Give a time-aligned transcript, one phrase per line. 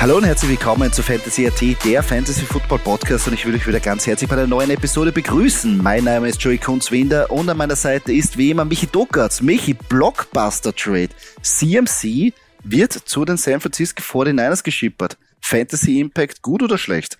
[0.00, 3.66] Hallo und herzlich willkommen zu Fantasy AT, der Fantasy Football Podcast und ich will euch
[3.66, 5.76] wieder ganz herzlich bei einer neuen Episode begrüßen.
[5.76, 9.42] Mein Name ist Joey Kunzwinder und an meiner Seite ist wie immer Michi Dockertz.
[9.42, 11.10] Michi, Blockbuster Trade.
[11.42, 12.32] CMC
[12.64, 15.18] wird zu den San Francisco 49ers geschippert.
[15.42, 17.18] Fantasy Impact gut oder schlecht?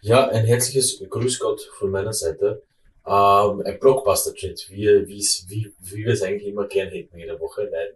[0.00, 2.62] Ja, ein herzliches Grüß Gott von meiner Seite.
[3.06, 7.68] Ähm, ein Blockbuster Trade, wie, wie, wie wir es eigentlich immer gern hätten jede Woche.
[7.70, 7.88] Nein,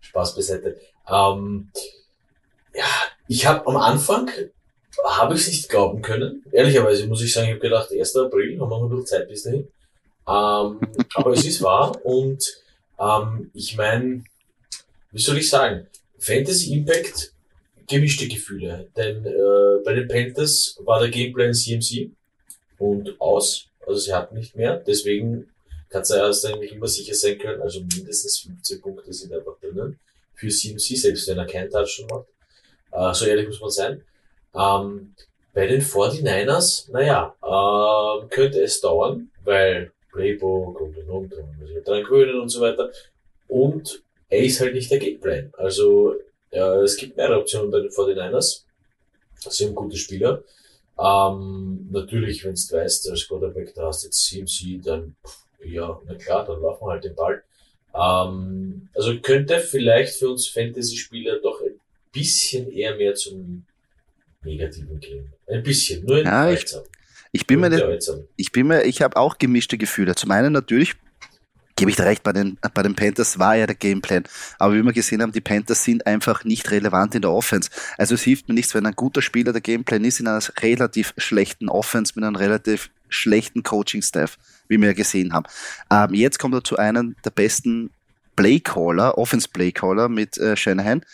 [0.00, 0.78] Spaß beiseite.
[1.06, 1.70] Ähm,
[2.76, 2.84] ja,
[3.28, 4.30] ich habe am Anfang,
[5.04, 6.44] habe ich es nicht glauben können.
[6.52, 8.16] Ehrlicherweise muss ich sagen, ich habe gedacht, 1.
[8.16, 9.68] April, haben wir noch ein bisschen Zeit bis dahin.
[10.28, 10.80] Ähm,
[11.14, 12.62] aber es ist wahr und
[12.98, 14.24] ähm, ich meine,
[15.12, 15.86] wie soll ich sagen,
[16.18, 17.32] Fantasy Impact,
[17.88, 18.88] gemischte Gefühle.
[18.96, 22.10] Denn äh, bei den Panthers war der Gameplay CMC
[22.78, 23.68] und aus.
[23.86, 24.82] Also sie hatten nicht mehr.
[24.84, 25.48] Deswegen
[25.88, 29.56] kann es ja erst eigentlich immer sicher sein können, also mindestens 15 Punkte sind einfach
[29.60, 29.98] drinnen
[30.34, 32.26] für CMC, selbst wenn er keinen Touchdown macht.
[32.96, 34.02] Äh, so ehrlich muss man sein.
[34.54, 35.14] Ähm,
[35.52, 41.84] bei den 49ers, naja, äh, könnte es dauern, weil Playbook und und und, und muss
[41.84, 42.90] dran gewöhnen und so weiter.
[43.48, 45.52] Und er ist halt nicht der Gameplan.
[45.56, 46.14] Also
[46.50, 48.64] äh, es gibt mehrere Optionen bei den 49ers.
[49.48, 50.42] Sie haben gute Spieler.
[50.98, 56.14] Ähm, natürlich, wenn du weißt, als Quarterback, da hast jetzt CMC, dann pff, ja, na
[56.14, 57.42] klar, dann laufen wir halt den Ball.
[57.94, 61.60] Ähm, also könnte vielleicht für uns Fantasy-Spieler doch
[62.16, 63.64] bisschen eher mehr zum
[64.44, 65.32] Negativen gehen.
[65.46, 66.64] Ein bisschen, nur in ja, ich,
[67.32, 67.84] ich bin mir, nicht,
[68.36, 70.14] ich bin mir, ich habe auch gemischte Gefühle.
[70.14, 70.94] Zum einen natürlich
[71.76, 74.24] gebe ich da recht, bei den, bei den Panthers war ja der Gameplan.
[74.58, 77.70] Aber wie wir gesehen haben, die Panthers sind einfach nicht relevant in der Offense.
[77.98, 81.12] Also es hilft mir nichts, wenn ein guter Spieler der Gameplan ist in einer relativ
[81.18, 84.38] schlechten Offense mit einem relativ schlechten Coaching-Staff,
[84.68, 85.46] wie wir ja gesehen haben.
[85.90, 87.90] Ähm, jetzt kommt er zu einem der besten
[88.36, 91.04] Playcaller, Offense Playcaller mit äh, Shanahan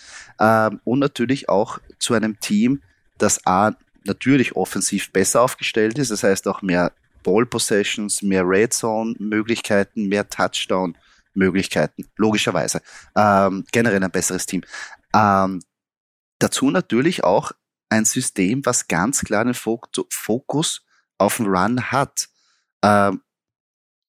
[0.41, 2.83] ähm, und natürlich auch zu einem Team,
[3.19, 3.72] das A,
[4.05, 10.09] natürlich offensiv besser aufgestellt ist, das heißt auch mehr Ball Possessions, mehr Red Zone Möglichkeiten,
[10.09, 10.97] mehr Touchdown
[11.34, 12.83] Möglichkeiten, logischerweise.
[13.16, 14.62] Ähm, generell ein besseres Team.
[15.15, 15.62] Ähm,
[16.39, 17.53] dazu natürlich auch
[17.89, 20.84] ein System, was ganz klar den Fokus
[21.19, 22.28] auf den Run hat.
[22.83, 23.22] Ähm,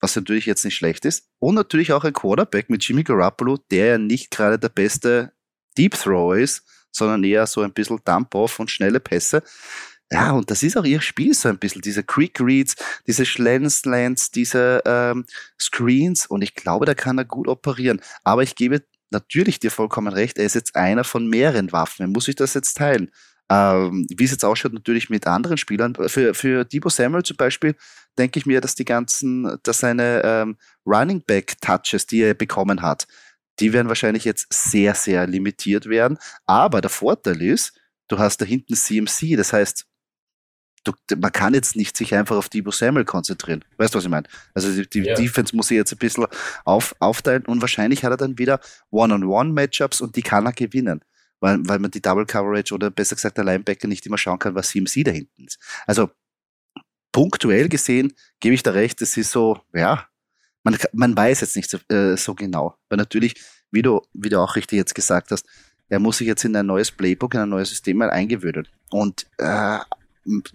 [0.03, 1.29] was natürlich jetzt nicht schlecht ist.
[1.39, 5.33] Und natürlich auch ein Quarterback mit Jimmy Garoppolo, der ja nicht gerade der beste
[5.79, 9.43] Deep Throw ist, sondern eher so ein bisschen Dump-Off und schnelle Pässe.
[10.11, 12.75] Ja, und das ist auch ihr Spiel so ein bisschen, diese Quick Reads,
[13.07, 15.25] diese Slants, diese ähm,
[15.59, 18.01] Screens und ich glaube, da kann er gut operieren.
[18.25, 22.03] Aber ich gebe natürlich dir vollkommen recht, er ist jetzt einer von mehreren Waffen.
[22.03, 23.11] Er muss sich das jetzt teilen.
[23.51, 25.95] Ähm, wie es jetzt ausschaut, natürlich mit anderen Spielern.
[25.95, 27.75] Für, für Debo Samuel zum Beispiel
[28.19, 32.83] denke ich mir, dass die ganzen, dass seine ähm, Running Back Touches, die er bekommen
[32.83, 33.07] hat,
[33.61, 36.19] die werden wahrscheinlich jetzt sehr, sehr limitiert werden.
[36.47, 37.73] Aber der Vorteil ist,
[38.09, 39.87] du hast da hinten CMC, das heißt,
[40.85, 43.65] du, man kann jetzt nicht sich einfach auf Debo Samuel konzentrieren.
[43.77, 44.27] Weißt du, was ich meine?
[44.55, 45.15] Also die, die ja.
[45.15, 46.27] Defense muss sich jetzt ein bisschen
[46.65, 48.61] auf, aufteilen und wahrscheinlich hat er dann wieder
[48.91, 51.03] One-on-One-Matchups und die kann er gewinnen
[51.43, 54.55] weil, weil man die Double Coverage oder besser gesagt der Linebacker nicht immer schauen kann,
[54.55, 55.59] was CMC da hinten ist.
[55.87, 56.11] Also
[57.11, 60.07] punktuell gesehen gebe ich da recht, es ist so, ja,
[60.63, 62.77] man, man weiß jetzt nicht so, äh, so genau.
[62.89, 63.35] Weil natürlich,
[63.73, 65.45] wie du, wie du auch richtig jetzt gesagt hast,
[65.89, 68.69] er muss sich jetzt in ein neues Playbook, in ein neues System mal eingewöhnen.
[68.91, 69.79] Und äh,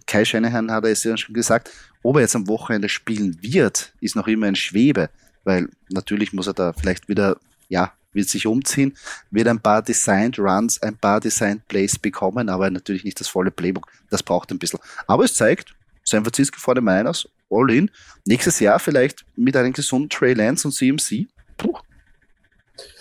[0.06, 1.70] Kai Shanahan hat es ja schon gesagt,
[2.02, 5.10] ob er jetzt am Wochenende spielen wird, ist noch immer in Schwebe,
[5.44, 8.98] weil natürlich muss er da vielleicht wieder ja, wird sich umziehen,
[9.32, 13.52] wird ein paar Designed Runs, ein paar Designed Plays bekommen, aber natürlich nicht das volle
[13.52, 13.88] Playbook.
[14.10, 14.80] Das braucht ein bisschen.
[15.06, 17.92] Aber es zeigt, San Francisco vor den Miners, all in.
[18.26, 21.28] Nächstes Jahr vielleicht mit einem gesunden Trey Lance und CMC.
[21.58, 21.78] Puh.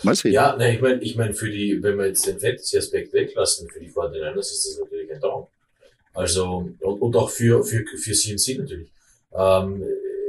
[0.03, 0.33] Mal sehen.
[0.33, 3.81] Ja, ne, ich meine, ich mein, für die, wenn wir jetzt den Fantasy-Aspekt weglassen, für
[3.81, 5.47] die 49ers ist das natürlich ein Traum.
[6.15, 8.91] Also, und, und auch für, für, für CMC natürlich.
[9.35, 9.85] Ähm,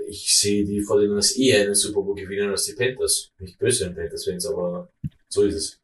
[0.07, 0.81] ich sehe die
[1.15, 3.31] als eher einen Super Bowl gewinnen als die Panthers.
[3.39, 4.89] Nicht böse den Panthers-Fans, aber
[5.27, 5.79] so ist es.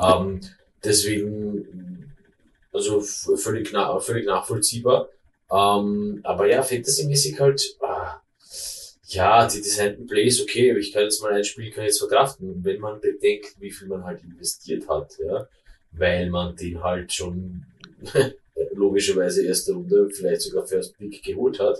[0.00, 0.40] Ähm,
[0.82, 2.14] deswegen,
[2.72, 5.08] also völlig, na, völlig nachvollziehbar.
[5.50, 8.20] Ähm, aber ja, Fantasy-mäßig halt, ah,
[9.06, 12.62] ja, die designten Plays, okay, aber ich kann jetzt mal ein Spiel, kann jetzt verkraften.
[12.64, 15.48] wenn man bedenkt, wie viel man halt investiert hat, ja,
[15.92, 17.64] weil man den halt schon
[18.74, 21.78] logischerweise erste Runde, vielleicht sogar First Pick geholt hat,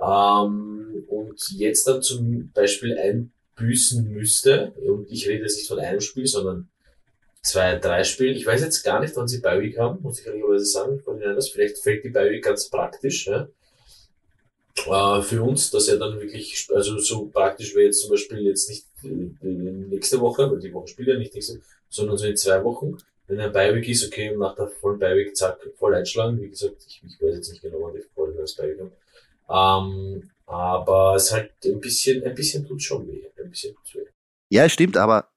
[0.00, 6.00] ähm, und jetzt dann zum Beispiel einbüßen müsste, und ich rede jetzt nicht von einem
[6.00, 6.68] Spiel, sondern
[7.42, 8.36] zwei, drei Spielen.
[8.36, 11.30] Ich weiß jetzt gar nicht, wann sie bei haben, muss ich ehrlicherweise sagen, von den
[11.30, 11.50] anders.
[11.50, 13.48] Vielleicht fällt die bei ganz praktisch, ja.
[14.86, 18.68] Äh, für uns, dass er dann wirklich, also so praktisch wäre jetzt zum Beispiel jetzt
[18.70, 22.96] nicht nächste Woche, weil die Woche spielt ja nicht nächste, sondern so in zwei Wochen.
[23.32, 26.38] Wenn ein Beiweg ist, okay, nach der vollen Beiweg, zack, voll einschlagen.
[26.38, 28.92] Wie gesagt, ich, ich weiß jetzt nicht genau, wann die voll als Beiweg haben.
[29.48, 33.22] Ähm, aber es halt ein bisschen, ein bisschen tut schon weh.
[33.42, 34.04] Ein bisschen tut's weh.
[34.50, 35.30] Ja, stimmt, aber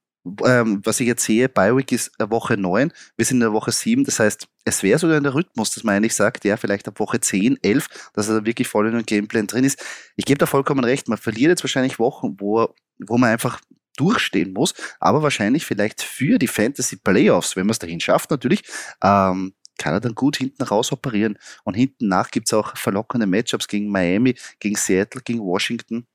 [0.43, 4.03] ähm, was ich jetzt sehe, Biweek ist Woche 9, wir sind in der Woche 7,
[4.03, 6.99] das heißt, es wäre sogar in der Rhythmus, dass man eigentlich sagt, ja, vielleicht ab
[6.99, 9.81] Woche 10, 11, dass er da wirklich voll in einem Gameplan drin ist.
[10.17, 12.73] Ich gebe da vollkommen recht, man verliert jetzt wahrscheinlich Wochen, wo,
[13.07, 13.61] wo man einfach
[13.95, 18.63] durchstehen muss, aber wahrscheinlich vielleicht für die Fantasy Playoffs, wenn man es dahin schafft natürlich,
[19.01, 21.37] ähm, kann er dann gut hinten raus operieren.
[21.63, 26.07] Und hinten nach gibt es auch verlockende Matchups gegen Miami, gegen Seattle, gegen Washington.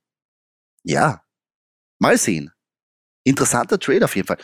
[0.82, 1.22] Ja,
[1.98, 2.52] mal sehen.
[3.24, 4.38] Interessanter Trade auf jeden Fall.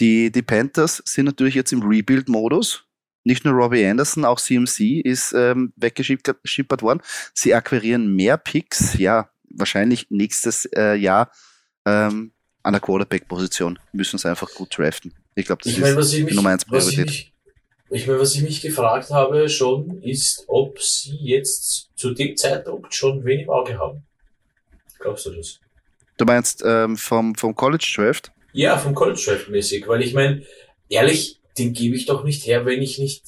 [0.00, 2.84] Die, die Panthers sind natürlich jetzt im Rebuild-Modus.
[3.24, 7.02] Nicht nur Robbie Anderson, auch CMC ist ähm, weggeschippert worden.
[7.34, 11.30] Sie akquirieren mehr Picks, ja, wahrscheinlich nächstes äh, Jahr
[11.84, 12.32] ähm,
[12.68, 13.78] an der Quarterback-Position.
[13.92, 15.14] Müssen sie einfach gut draften.
[15.34, 17.32] Ich glaube, das ich mein, ist die Nummer 1 Priorität.
[17.90, 22.94] Ich meine, was ich mich gefragt habe schon, ist, ob sie jetzt zu dem Zeitpunkt
[22.94, 24.02] schon wenig im Auge haben.
[24.98, 25.60] Glaubst du das?
[26.18, 28.32] Du meinst ähm, vom, vom College Draft?
[28.52, 30.42] Ja, vom College Draft mäßig, weil ich meine,
[30.90, 33.24] ehrlich, den gebe ich doch nicht her, wenn ich nicht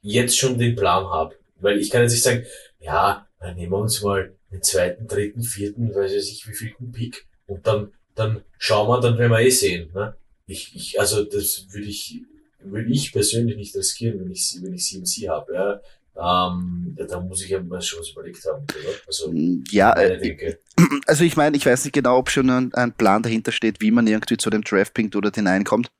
[0.00, 1.34] jetzt schon den Plan habe.
[1.58, 2.44] Weil ich kann jetzt nicht sagen,
[2.78, 6.74] ja, dann nehmen wir uns mal den zweiten, dritten, vierten, weiß ich nicht, wie viel
[6.92, 9.90] Pick und dann, dann schauen wir, dann werden wir eh sehen.
[9.94, 10.14] Ne?
[10.46, 12.22] Ich, ich, also das würde ich,
[12.60, 15.54] würde ich persönlich nicht riskieren, wenn ich, wenn ich CMC habe.
[15.54, 15.80] Ja?
[16.18, 18.94] Ähm, da muss ich ja mal schon was überlegt haben, oder?
[19.06, 19.32] Also,
[19.70, 20.56] ja, äh,
[21.06, 23.90] also ich meine, ich weiß nicht genau, ob schon ein, ein, Plan dahinter steht, wie
[23.90, 25.90] man irgendwie zu dem Draftpink oder hineinkommt.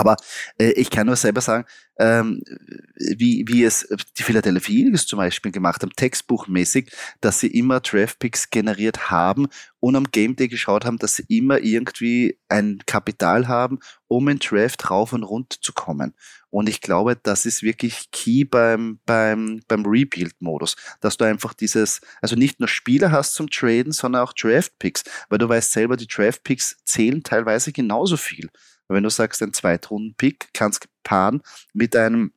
[0.00, 0.16] Aber
[0.58, 1.66] äh, ich kann nur selber sagen,
[1.98, 2.42] ähm,
[2.96, 3.86] wie, wie es
[4.18, 9.48] die Philadelphia Eagles zum Beispiel gemacht haben, textbuchmäßig, dass sie immer Draftpicks generiert haben
[9.78, 14.38] und am Game Day geschaut haben, dass sie immer irgendwie ein Kapital haben, um in
[14.38, 16.14] Draft rauf und rund zu kommen.
[16.48, 22.00] Und ich glaube, das ist wirklich key beim, beim, beim Rebuild-Modus, dass du einfach dieses,
[22.22, 26.06] also nicht nur Spieler hast zum Traden, sondern auch Draft-Picks, weil du weißt selber, die
[26.06, 28.48] Draft-Picks zählen teilweise genauso viel.
[28.90, 31.42] Wenn du sagst, ein Zweitrunden-Pick kannst paaren
[31.72, 32.32] mit einem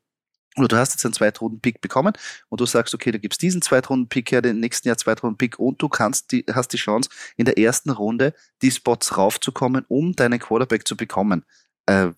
[0.55, 2.13] oder du hast jetzt einen Zweitrunden-Pick bekommen
[2.49, 5.89] und du sagst, okay, du gibst diesen Zweitrunden-Pick her, den nächsten Jahr Zweitrunden-Pick und du
[5.89, 10.87] kannst die, hast die Chance, in der ersten Runde die Spots raufzukommen, um deinen Quarterback
[10.87, 11.43] zu bekommen.
[11.87, 12.11] Äh,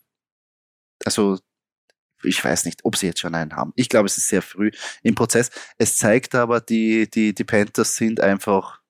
[1.06, 1.40] also,
[2.24, 3.72] ich weiß nicht, ob sie jetzt schon einen haben.
[3.76, 4.72] Ich glaube, es ist sehr früh
[5.04, 5.52] im Prozess.
[5.78, 8.82] Es zeigt aber, die, die, die Panthers sind einfach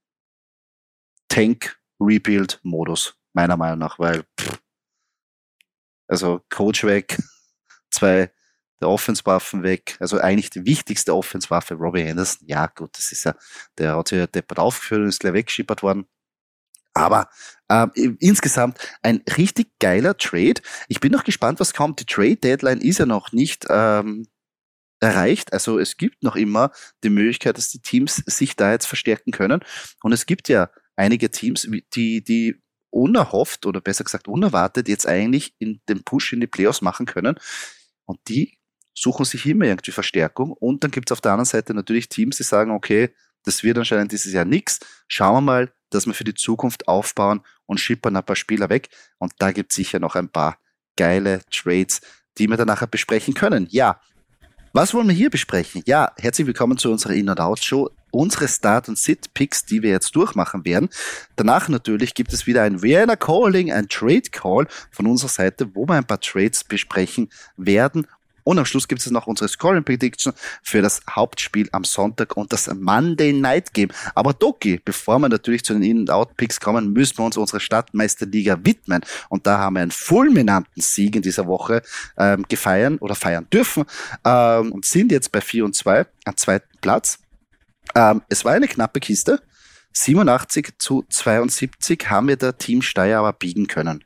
[1.30, 4.60] Tank-Rebuild-Modus, meiner Meinung nach, weil pff,
[6.08, 7.18] also Coach weg,
[7.92, 8.32] zwei
[8.82, 12.48] der Offenswaffen weg, also eigentlich die wichtigste Offenswaffe, Robbie Anderson.
[12.48, 13.34] Ja, gut, das ist ja,
[13.78, 16.06] der hat sich ja deppert aufgeführt und ist gleich weggeschippert worden.
[16.94, 17.30] Aber
[17.68, 17.88] äh,
[18.20, 20.62] insgesamt ein richtig geiler Trade.
[20.88, 22.00] Ich bin noch gespannt, was kommt.
[22.00, 24.28] Die Trade Deadline ist ja noch nicht ähm,
[25.02, 25.52] erreicht.
[25.52, 26.72] Also es gibt noch immer
[27.04, 29.60] die Möglichkeit, dass die Teams sich da jetzt verstärken können.
[30.04, 32.62] Und es gibt ja einige Teams, die, die
[32.96, 37.36] unerhofft oder besser gesagt unerwartet jetzt eigentlich in den Push in die Playoffs machen können.
[38.06, 38.58] Und die
[38.94, 40.54] suchen sich immer irgendwie Verstärkung.
[40.54, 43.78] Und dann gibt es auf der anderen Seite natürlich Teams, die sagen, okay, das wird
[43.78, 44.80] anscheinend dieses Jahr nichts.
[45.08, 48.90] Schauen wir mal, dass wir für die Zukunft aufbauen und schippern ein paar Spieler weg.
[49.18, 50.58] Und da gibt es sicher noch ein paar
[50.96, 52.00] geile Trades,
[52.38, 53.68] die wir dann nachher besprechen können.
[53.70, 54.00] Ja,
[54.72, 55.84] was wollen wir hier besprechen?
[55.86, 57.90] Ja, herzlich willkommen zu unserer In- und Out-Show.
[58.16, 60.90] Unsere Start- und Sit-Picks, die wir jetzt durchmachen werden.
[61.36, 65.88] Danach natürlich gibt es wieder ein Vienna Calling, ein Trade Call von unserer Seite, wo
[65.88, 68.08] wir ein paar Trades besprechen werden
[68.46, 70.32] und am Schluss gibt es noch unsere Scoring Prediction
[70.62, 73.90] für das Hauptspiel am Sonntag und das Monday Night Game.
[74.14, 79.02] Aber Doki, bevor wir natürlich zu den In-Out-Picks kommen, müssen wir uns unserer Stadtmeisterliga widmen.
[79.30, 81.82] Und da haben wir einen fulminanten Sieg in dieser Woche
[82.18, 83.86] ähm, gefeiern oder feiern dürfen
[84.24, 87.18] ähm, und sind jetzt bei 4 und 2 am zweiten Platz.
[87.94, 89.42] Ähm, es war eine knappe Kiste.
[89.94, 94.04] 87 zu 72 haben wir der Team Steyr aber biegen können.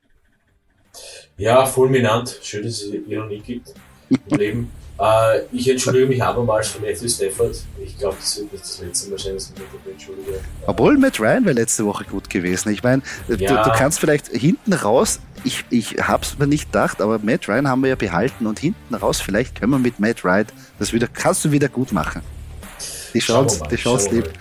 [1.38, 2.40] Ja, fulminant.
[2.44, 3.74] Schön, dass es Ironie gibt
[4.10, 4.72] im Leben.
[5.00, 7.56] Äh, ich entschuldige mich abermals für Matthew Stafford.
[7.82, 10.40] Ich glaube, das wird nicht das letzte Mal sein, dass ich mich dafür entschuldige.
[10.68, 12.70] Obwohl Matt Ryan wäre letzte Woche gut gewesen.
[12.74, 13.36] Ich meine, ja.
[13.38, 17.48] du, du, kannst vielleicht hinten raus, ich, ich habe es mir nicht gedacht, aber Matt
[17.48, 20.48] Ryan haben wir ja behalten und hinten raus, vielleicht können wir mit Matt Ryan
[20.80, 22.22] das wieder, kannst du wieder gut machen.
[23.14, 24.32] Die Chance, die Chance lebt.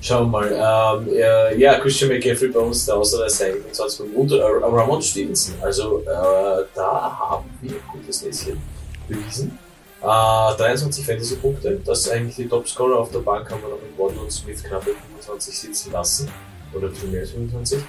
[0.00, 1.02] Schauen wir mal.
[1.02, 5.54] Ähm, äh, ja, Christian McCaffrey bei uns, der Außerreißer 20 und äh, Ramon Stevenson.
[5.60, 8.60] Also äh, da haben wir ein gutes Näschen
[9.08, 9.58] bewiesen.
[10.00, 13.96] Äh, 23 Fantasy-Punkte, das ist eigentlich die Topscorer auf der Bank, haben wir noch mit
[13.96, 16.30] Gordon und Smith knapp bei 25 sitzen lassen.
[16.72, 17.80] Oder viel mehr als 25.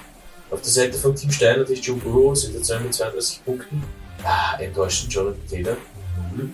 [0.50, 3.84] Auf der Seite von Team Stein natürlich Joe Burrow, sind jetzt mit 32 Punkten.
[4.24, 5.78] Ah, enttäuschend Jonathan Taylor,
[6.36, 6.50] 0.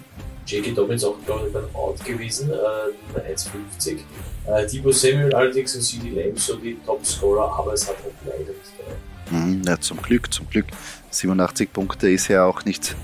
[0.46, 0.72] J.K.
[0.72, 4.00] Dobbins auch, glaube ich, beim Out gewesen, äh, 1,50.
[4.46, 8.52] Äh, Debo Samuel allerdings und CD Lamb so die Topscorer, aber es hat halt leider
[8.52, 9.32] nicht.
[9.32, 10.68] Mhm, ja, zum Glück, zum Glück.
[11.10, 12.96] 87 Punkte ist ja auch nicht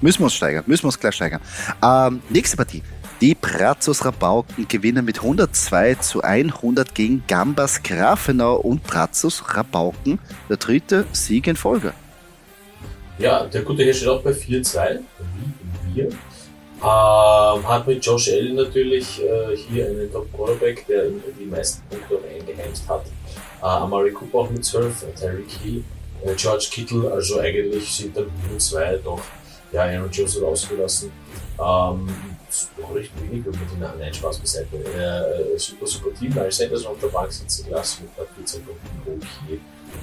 [0.00, 1.40] Müssen wir uns steigern, müssen wir uns gleich steigern.
[1.82, 2.82] Ähm, nächste Partie.
[3.22, 10.18] Die Brazos Rabauken gewinnen mit 102 zu 100 gegen Gambas Grafenau und Brazos Rabauken.
[10.50, 11.94] Der dritte Sieg in Folge.
[13.18, 14.98] Ja, der gute Herr steht auch bei 4-2,
[15.86, 16.08] wie wir.
[16.86, 21.06] Ähm, hat mit Josh Allen natürlich äh, hier einen Top-Quarterback, der
[21.38, 23.04] die meisten Punkte eingeheimst hat.
[23.60, 25.80] Äh, Amari Cooper auch mit 12, Terry Key,
[26.24, 29.20] äh, George Kittle, also eigentlich sind dann nur zwei doch
[29.72, 31.12] ja, Aaron Jones hat ausgelassen.
[31.58, 32.08] Ähm,
[32.94, 34.76] recht wenig, man den nein, Spaß beiseite.
[34.76, 36.38] Äh, super, super Team.
[36.38, 39.26] Als Sanders auf der Bank sitzen gelassen mit einer 14 Punkten.
[39.48, 39.60] Okay.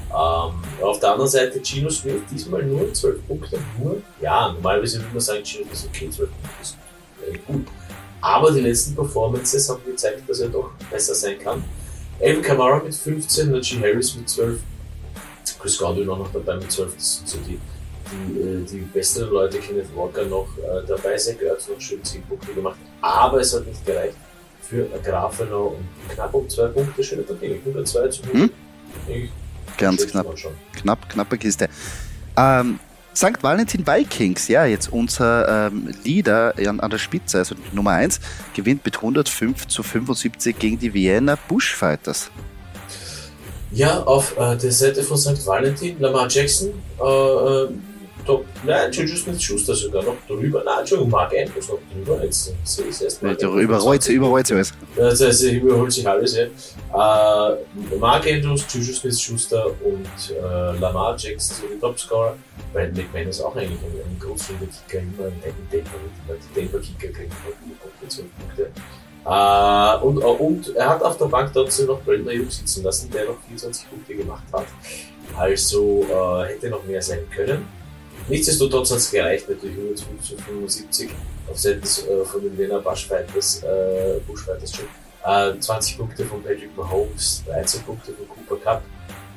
[0.10, 3.60] Ähm, auf der anderen Seite Gino Smith diesmal nur 12 Punkte.
[3.82, 7.68] Nur, ja, normalerweise würde man sagen, Gino ist okay, 12 Punkte ist gut.
[8.22, 11.64] Aber die letzten Performances haben gezeigt, dass er doch besser sein kann.
[12.20, 14.60] Evan Kamara mit 15, Najee Harris mit 12,
[15.60, 16.96] Chris Godwin auch noch dabei mit 12.
[16.96, 17.60] Das sind so die
[18.14, 21.38] die, äh, die besseren Leute, Kenneth Walker, noch äh, dabei sein.
[21.44, 24.16] Er hat noch schön 10 Punkte gemacht, aber es hat nicht gereicht
[24.62, 27.60] für Grafenau und knapp um 2 Punkte schön dagegen.
[27.66, 28.52] 102 zu 100.
[29.08, 29.30] Hm?
[29.78, 30.36] Ganz knapp.
[30.74, 31.70] Knapp, knappe Kiste.
[32.38, 32.80] Ähm,
[33.16, 33.44] St.
[33.44, 38.20] Valentin Vikings, ja, jetzt unser ähm, Leader an, an, der Spitze, also Nummer 1,
[38.56, 42.32] gewinnt mit 105 zu 75 gegen die Vienna Bushfighters.
[43.72, 45.46] Ja, auf äh, der Seite von St.
[45.46, 47.70] Valentin, Lamar Jackson, äh, äh
[48.26, 50.64] Top, nein, Juju Smith-Schuster sogar noch drüber.
[50.66, 52.24] Nein, Entschuldigung, Mark Andrews noch drüber.
[52.24, 53.34] Jetzt sehe ich es erst mal.
[53.34, 54.74] Überrollt sie, überrollt sie alles.
[54.96, 56.44] Das heißt, überholt sich alles, ja.
[56.44, 57.56] Äh,
[58.00, 62.36] Mark Andrews, Juju Smith-Schuster und äh, Lamar Jackson so die Topscorer.
[62.72, 65.90] Brandon McMahon ist auch eigentlich ein, großartiger Kicker, immer ein Denver,
[66.28, 68.72] die Denver Kicker kriegen immer viele Punkte, 12 Punkte.
[69.26, 73.10] Uh, und, uh, und er hat auf der Bank trotzdem noch Brandon Ayuk sitzen lassen,
[73.10, 74.66] der noch 24 Punkte gemacht hat.
[75.38, 77.66] Also uh, hätte noch mehr sein können.
[78.30, 81.10] Nichtsdestotrotz hat es gereicht, natürlich 150 75
[81.50, 84.86] auf Seiten äh, von den Wiener Bushfighters, äh, Bushfighters schon.
[85.26, 88.84] Äh, 20 Punkte von Patrick Mahomes, 13 Punkte von Cooper Cup,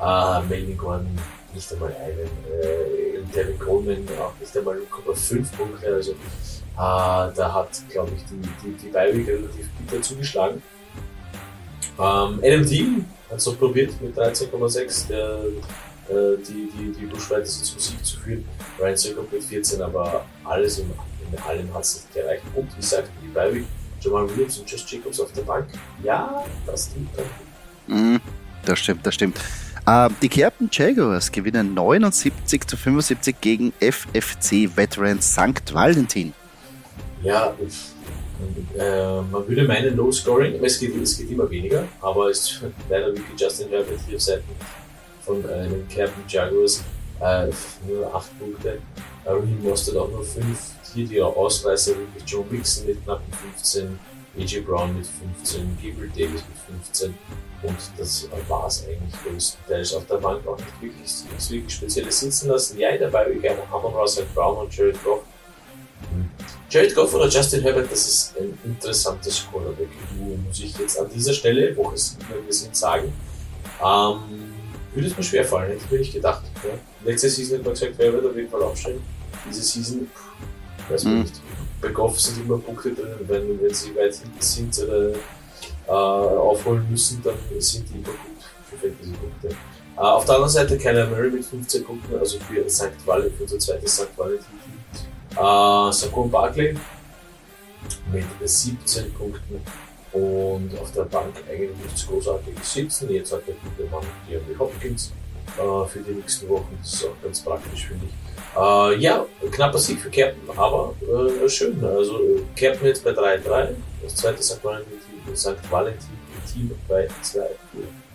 [0.00, 1.18] äh, Melvin Gordon
[1.54, 2.30] nicht einmal einen,
[2.62, 6.14] äh, Devin Coleman auch nicht einmal Cooper 5 Punkte, also äh,
[6.76, 10.62] da hat, glaube ich, die, die, die Beiweg relativ bitter zugeschlagen.
[11.98, 15.40] Ähm, Adam Thielen hat es noch probiert mit 13,6, der
[16.08, 18.44] äh, die, die, die Bushfighter zum Sieg zu führen.
[18.78, 20.90] Ryan Circuit mit 14, aber alles in,
[21.32, 22.42] in allem hat es nicht gereicht.
[22.54, 23.64] Und wie gesagt, die Beiweg,
[24.00, 25.66] Jamal Williams und Josh Jacobs auf der Bank,
[26.02, 27.08] ja, das dann.
[27.86, 28.20] Mhm,
[28.64, 29.38] das stimmt, das stimmt.
[29.88, 35.72] Uh, die Kerpen Jaguars gewinnen 79 zu 75 gegen FFC Veteran St.
[35.72, 36.32] Valentin.
[37.22, 37.54] Ja,
[38.78, 42.62] äh, man würde meinen Low Scoring, es geht, es geht immer weniger, aber es ist
[42.90, 44.44] leider wirklich Justin Herbert hier auf Seiten
[45.26, 46.82] von äh, den Captain Jaguars
[47.20, 47.48] äh,
[47.86, 48.78] nur 8 Punkte.
[49.24, 50.44] Raheem Mostert auch nur 5.
[50.94, 53.98] Hier die Ausreißer wirklich Joe Mixon mit knappen 15,
[54.38, 57.14] AJ Brown mit 15, Gabriel Davis mit 15
[57.62, 59.94] und das war es eigentlich größtenteils.
[59.94, 62.78] Auf der Bank auch nicht wirklich, nichts wirklich Spezielles sitzen lassen.
[62.78, 65.22] Ja, dabei wie gerne Hammer Russell Brown und Jared Goff.
[66.12, 66.30] Hm.
[66.70, 71.32] Jared Goff oder Justin Herbert, das ist ein interessantes Quarterback-Duo, muss ich jetzt an dieser
[71.32, 73.12] Stelle, Woche 7, wir sind, sagen.
[73.82, 74.55] Ähm,
[74.96, 76.42] würde es mir schwer fallen, hätte ich mir nicht gedacht.
[76.64, 76.70] Ja.
[77.04, 79.02] Letzte Season hat man gesagt, wer wird auf jeden Fall aufsteigen.
[79.48, 81.20] Diese Season, pff, weiß man mhm.
[81.22, 81.40] nicht.
[81.80, 85.10] Bei Goff sind immer Punkte drin, wenn, wenn sie weit hinten sind oder
[85.86, 89.48] äh, aufholen müssen, dann sind die immer gut für Fantasy-Punkte.
[89.48, 92.90] Äh, auf der anderen Seite Kyler Murray mit 15 Punkten, also für St.
[93.04, 94.08] Valentin, für unser zweites St.
[94.16, 94.46] Valentin.
[95.32, 96.76] Äh, Saquon Barkley
[98.10, 99.60] mit 17 Punkten
[100.16, 103.10] und auf der Bank eigentlich nichts Großartiges sitzen.
[103.10, 105.12] Jetzt hat der gute Mann DeAndre Hopkins
[105.58, 106.78] äh, für die nächsten Wochen.
[106.80, 108.58] Das ist auch ganz praktisch, finde ich.
[108.58, 111.84] Äh, ja, knapper Sieg für Captain, aber äh, schön.
[111.84, 112.18] Also
[112.58, 113.68] Captain jetzt bei 3-3,
[114.02, 114.64] das zweite St.
[114.64, 114.98] Valentin,
[115.34, 115.70] St.
[115.70, 116.16] Valentin
[116.50, 117.40] Team bei 2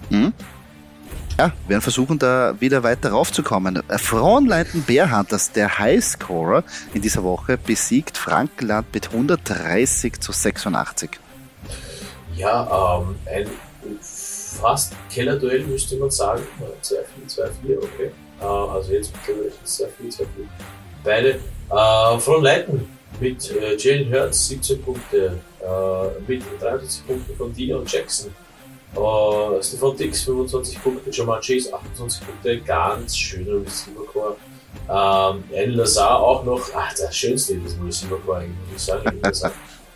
[0.10, 0.34] mhm.
[1.38, 3.82] Ja, werden versuchen, da wieder weiter raufzukommen.
[3.90, 11.20] Frauenleiten Bärhunters, der Highscorer in dieser Woche, besiegt Frankenland mit 130 zu 86.
[12.42, 13.48] Ja, ähm, ein
[14.02, 16.42] fast Kellerduell müsste man sagen.
[16.82, 18.12] 2-4, 2-4, okay.
[18.42, 20.26] Äh, also jetzt mittlerweile 2-4, 2-4.
[21.04, 21.30] Beide.
[21.30, 28.34] Äh, Frauenleiten mit äh, Jalen Hurts 17 Punkte, äh, mit 73 Punkten von Dion Jackson
[28.94, 34.36] Uh, Stefan Dix 25 Punkte, Jamal Chase 28 Punkte, ganz schöner Receiver Core.
[34.90, 39.22] Ähm, Alan Lazar auch noch, ach, der schönste in diesem Receiver Core muss ich sagen.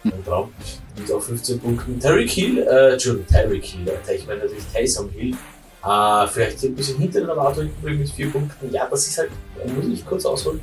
[0.05, 0.53] Ein Traum.
[0.97, 1.99] Mit auch 15 Punkten.
[1.99, 5.35] Terry Hill, äh, Entschuldigung, Terry Hill, äh, ich meine natürlich Tyson Hill,
[5.83, 8.71] äh, vielleicht ein bisschen hinter den Erwartungen mit 4 Punkten.
[8.71, 9.31] Ja, das ist halt,
[9.75, 10.61] muss ich kurz ausholen,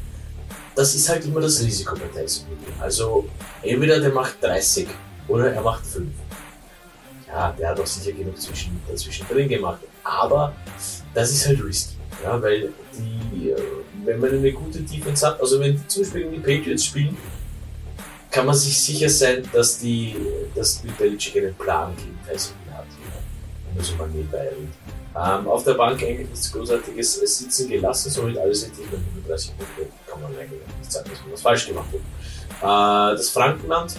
[0.75, 2.75] das ist halt immer das Risiko bei Tyson Hill.
[2.81, 3.29] Also,
[3.63, 4.89] entweder der macht 30
[5.29, 6.09] oder er macht 5
[7.33, 9.81] ja, der hat auch sicher genug zwischen, dazwischen drin gemacht.
[10.05, 10.55] Aber
[11.15, 11.97] das ist halt risky.
[12.23, 13.57] Ja, weil die, äh,
[14.05, 17.17] wenn man eine gute Defense hat, also wenn die zum Beispiel die Patriots spielen,
[18.33, 20.17] kann man sich sicher sein, dass die,
[20.55, 22.87] dass die Belichick einen Plan gegen Tyson hat.
[22.87, 23.77] Ja.
[23.77, 24.49] Muss man nebenbei.
[25.15, 29.59] Ähm, auf der Bank eigentlich nichts Großartiges sitzen gelassen, somit alles hätte ich mit 35
[29.59, 33.13] Punkte, kann man eigentlich nicht sagen, dass man was falsch gemacht hat.
[33.13, 33.97] Äh, das Frankenland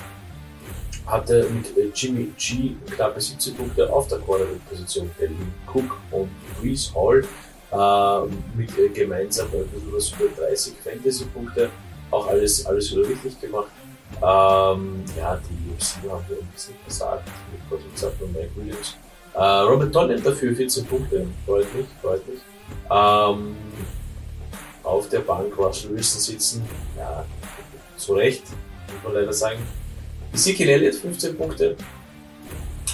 [1.06, 5.12] hatte mit äh, Jimmy G knappe 17 Punkte auf der Quarterback-Position.
[5.20, 6.32] Delvin Cook und
[6.64, 7.24] Reese Hall
[7.72, 11.70] äh, mit äh, gemeinsam ein bisschen was über 30 Fantasy-Punkte.
[12.10, 13.68] Auch alles, alles wieder richtig gemacht.
[14.22, 18.96] Ähm, ja, die UFC haben wir ein bisschen versagt mit und und Mike Williams.
[19.34, 22.40] Äh, Robert Donnet dafür 14 Punkte, freut mich, freut mich.
[22.92, 23.56] Ähm,
[24.84, 26.64] auf der Bank Russell Wilson sitzen,
[26.98, 27.26] ja,
[27.98, 28.44] zu Recht,
[28.88, 29.60] muss man leider sagen.
[30.34, 31.76] Ezekiel Elliott 15 Punkte.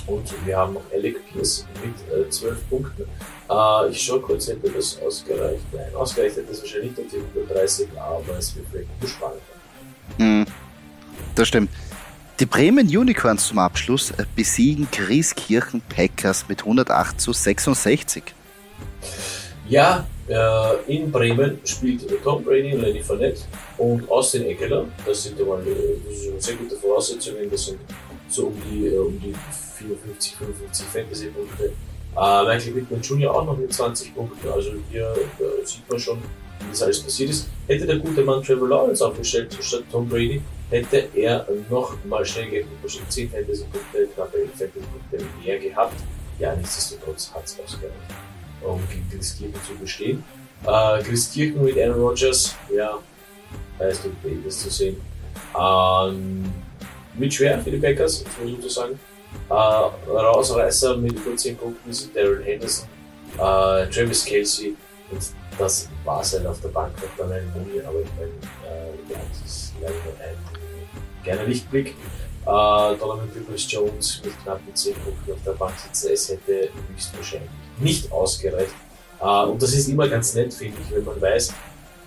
[0.08, 3.04] Und wir haben noch Alec Pierce mit äh, 12 Punkten.
[3.50, 5.64] Äh, ich schaue kurz, hätte das ausgereicht.
[5.72, 9.42] Nein, ausgereicht hätte das wahrscheinlich nicht auf die 130, aber es wird vielleicht spannend.
[10.18, 10.44] Mm,
[11.36, 11.70] das stimmt.
[12.40, 18.24] Die Bremen Unicorns zum Abschluss äh, besiegen Grieskirchen Packers mit 108 zu 66.
[19.68, 23.42] Ja, äh, in Bremen spielt Tom Brady und Lenny Fournette
[23.78, 24.86] und Austin Eckler.
[25.06, 27.50] Das sind einmal das sehr gute Voraussetzungen.
[27.52, 27.80] Das sind
[28.30, 29.34] so um die, äh, um die
[29.78, 31.74] 54, 55 Fantasy-Punkte.
[32.16, 33.36] Äh, Michael Pittman Jr.
[33.36, 34.48] auch noch mit 20 Punkten.
[34.50, 37.50] Also hier äh, sieht man schon, wie das alles passiert ist.
[37.68, 42.50] Hätte der gute Mann Trevor Lawrence aufgestellt statt Tom Brady, hätte er noch mal schnell
[42.50, 45.96] gerechnet, wahrscheinlich 10 Fantasy-Punkte, knappe 11 Fantasy-Punkte mehr gehabt.
[46.40, 47.94] Ja, nichtsdestotrotz hat es ausgereicht
[48.62, 50.24] um gegen Christkirchen zu bestehen.
[50.66, 53.00] Äh, Christkirchen mit Aaron Rodgers, ja,
[53.78, 54.98] da ist Babies zu sehen.
[55.58, 56.52] Ähm,
[57.18, 59.00] mit schwer für die Packers, muss ich so sagen.
[59.50, 62.88] Äh, Rausreißer mit über 10 Punkten sind Daryl Henderson,
[63.36, 64.76] äh, Travis Kelsey
[65.12, 65.22] und
[65.58, 68.32] das war es halt auf der Bank noch dann ein Mumie, aber ich meine,
[68.66, 71.88] äh, ja, das ist leider ein kleiner Lichtblick.
[71.90, 77.50] Äh, Donovan Peoples Jones mit knappen 10 Punkten auf der Bank sitzen, es hätte höchstwahrscheinlich
[77.80, 78.74] nicht ausgereicht.
[79.20, 81.54] Äh, und das ist immer ganz nett, finde ich, wenn man weiß,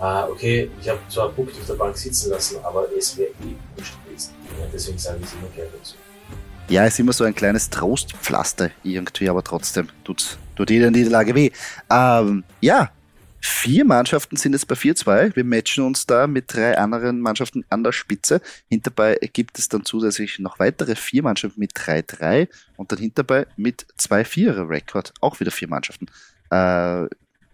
[0.01, 3.31] äh, okay, ich habe zwar einen Punkt auf der Bank sitzen lassen, aber es wäre
[3.31, 4.35] eh nicht gewesen.
[4.59, 5.95] Ja, deswegen sage ich es immer gerne dazu.
[6.69, 11.51] Ja, ist immer so ein kleines Trostpflaster irgendwie, aber trotzdem tut's, tut jeder Niederlage weh.
[11.91, 12.91] Ähm, ja,
[13.45, 15.35] Vier Mannschaften sind jetzt bei 4-2.
[15.35, 18.41] Wir matchen uns da mit drei anderen Mannschaften an der Spitze.
[18.69, 23.85] Hinterbei gibt es dann zusätzlich noch weitere vier Mannschaften mit 3-3 und dann hinterbei mit
[23.99, 25.13] 2-4er-Rekord.
[25.21, 26.07] Auch wieder vier Mannschaften.
[26.53, 27.09] Äh,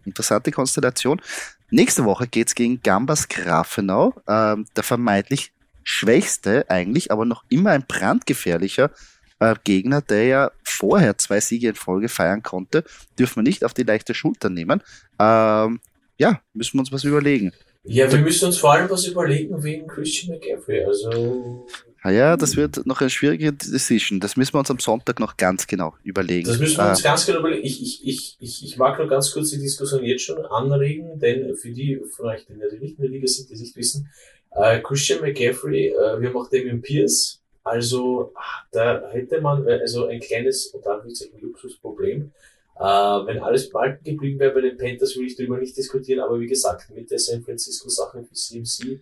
[0.05, 1.23] interessante Konstellation.
[1.71, 5.53] Nächste Woche geht's gegen Gambas Grafenau, äh, der vermeintlich
[5.89, 8.91] schwächste eigentlich, aber noch immer ein brandgefährlicher
[9.39, 12.85] äh, Gegner, der ja vorher zwei Siege in Folge feiern konnte,
[13.19, 14.83] dürfen wir nicht auf die leichte Schulter nehmen.
[15.19, 15.81] Ähm,
[16.19, 17.53] ja, müssen wir uns was überlegen.
[17.85, 20.85] Ja, wir müssen uns vor allem was überlegen wegen Christian McCaffrey.
[20.85, 21.67] Also.
[22.09, 24.19] Ah ja, das wird noch eine schwierige Decision.
[24.19, 26.49] Das müssen wir uns am Sonntag noch ganz genau überlegen.
[26.49, 27.67] Das müssen wir uns äh, ganz genau überlegen.
[27.67, 31.55] Ich, ich, ich, ich, ich mag noch ganz kurz die Diskussion jetzt schon anregen, denn
[31.55, 34.09] für die von euch, die nicht in der Liga sind, die nicht wissen,
[34.53, 38.33] äh, Christian McCaffrey, äh, wir haben auch Damien Pierce, also
[38.73, 42.33] da hätte man also ein kleines, unter Anführungszeichen, Luxusproblem.
[42.77, 46.41] Äh, wenn alles behalten geblieben wäre bei den Panthers, will ich darüber nicht diskutieren, aber
[46.41, 49.01] wie gesagt, mit der San Francisco-Sache für CMC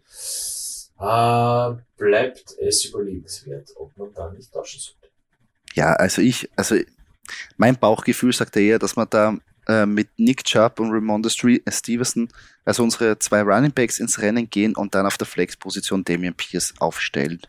[0.99, 5.13] äh, bleibt es überlegenswert, ob man da nicht tauschen sollte.
[5.75, 6.77] Ja, also ich, also
[7.57, 9.37] mein Bauchgefühl sagt eher, dass man da
[9.69, 12.29] äh, mit Nick Chubb und Ramonda Stevenson,
[12.65, 16.73] also unsere zwei Running Backs ins Rennen gehen und dann auf der Flex-Position Damian Pierce
[16.79, 17.41] aufstellen.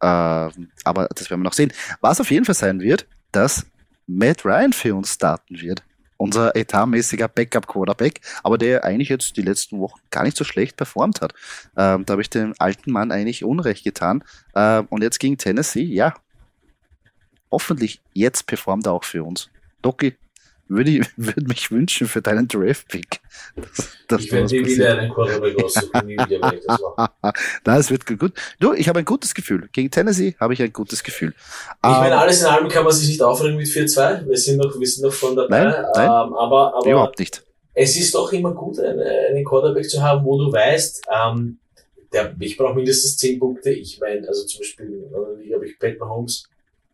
[0.00, 1.72] Äh, aber das werden wir noch sehen.
[2.00, 3.66] Was auf jeden Fall sein wird, dass
[4.06, 5.82] Matt Ryan für uns starten wird.
[6.18, 11.20] Unser etatmäßiger Backup-Quarterback, aber der eigentlich jetzt die letzten Wochen gar nicht so schlecht performt
[11.20, 11.32] hat.
[11.76, 14.24] Ähm, da habe ich dem alten Mann eigentlich Unrecht getan.
[14.54, 16.14] Ähm, und jetzt gegen Tennessee, ja,
[17.50, 19.48] hoffentlich jetzt performt er auch für uns.
[19.80, 20.16] Doki,
[20.68, 23.20] würde ich würde mich wünschen für deinen Draft-Pick.
[24.18, 27.32] Ich werde dir wieder einen Quarterback aussuchen, nie wieder, ich das mache.
[27.64, 28.32] das wird gut.
[28.60, 29.68] Du, ich habe ein gutes Gefühl.
[29.72, 31.34] Gegen Tennessee habe ich ein gutes Gefühl.
[31.36, 34.28] Ich um, meine, ähm, alles in allem kann man sich nicht aufregen mit 4-2.
[34.28, 35.64] Wir sind noch, wir sind noch von dabei.
[35.64, 37.42] Nein, nein, ähm, aber, aber überhaupt nicht.
[37.74, 41.58] Es ist doch immer gut, einen, einen Quarterback zu haben, wo du weißt, ähm,
[42.12, 43.70] der, ich brauche mindestens 10 Punkte.
[43.70, 46.48] Ich meine, also zum Beispiel, äh, habe ich Pat Mahomes,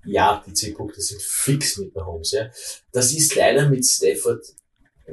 [0.06, 2.32] ja, die 10 Punkte sind fix mit Mahomes.
[2.32, 2.50] Ja.
[2.92, 4.44] Das ist leider mit Stafford,
[5.06, 5.12] äh,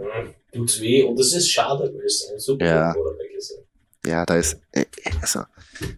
[0.54, 2.94] tut's weh und das ist schade, weil es ein super ja.
[2.94, 3.58] Quarterback ist.
[4.06, 4.86] Ja, da ist, äh,
[5.22, 5.44] also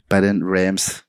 [0.09, 1.03] bei den Rams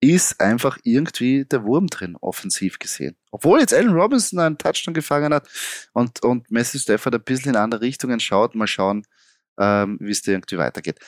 [0.00, 3.16] ist einfach irgendwie der Wurm drin, offensiv gesehen.
[3.30, 5.48] Obwohl jetzt Allen Robinson einen Touchdown gefangen hat
[5.94, 9.06] und, und Messi Stafford ein bisschen in andere Richtungen schaut, mal schauen,
[9.58, 10.98] ähm, wie es da irgendwie weitergeht.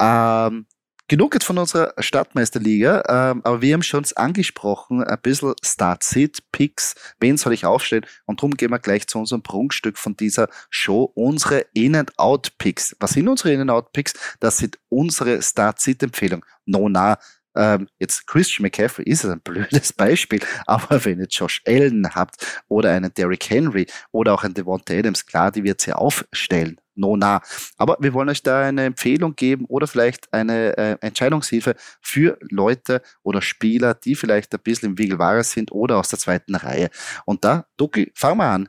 [0.00, 0.66] Ähm,
[1.08, 7.36] Genug jetzt von unserer Stadtmeisterliga, ähm, aber wir haben schon angesprochen, ein bisschen Start-Sit-Picks, wen
[7.36, 8.04] soll ich aufstellen?
[8.24, 12.96] Und darum gehen wir gleich zu unserem Prunkstück von dieser Show, unsere In-and-Out-Picks.
[12.98, 14.14] Was sind unsere In-and-Out-Picks?
[14.40, 16.44] Das sind unsere Start-Sit-Empfehlungen.
[16.64, 17.18] Nona,
[17.54, 22.90] ähm, jetzt Christian McCaffrey ist ein blödes Beispiel, aber wenn ihr Josh Allen habt oder
[22.90, 27.40] einen Derrick Henry oder auch einen Devonta Adams, klar, die wird sie aufstellen no nah.
[27.76, 33.02] Aber wir wollen euch da eine Empfehlung geben oder vielleicht eine äh, Entscheidungshilfe für Leute
[33.22, 36.90] oder Spieler, die vielleicht ein bisschen im Wiegelware sind oder aus der zweiten Reihe.
[37.24, 38.68] Und da, Duki, fang mal an.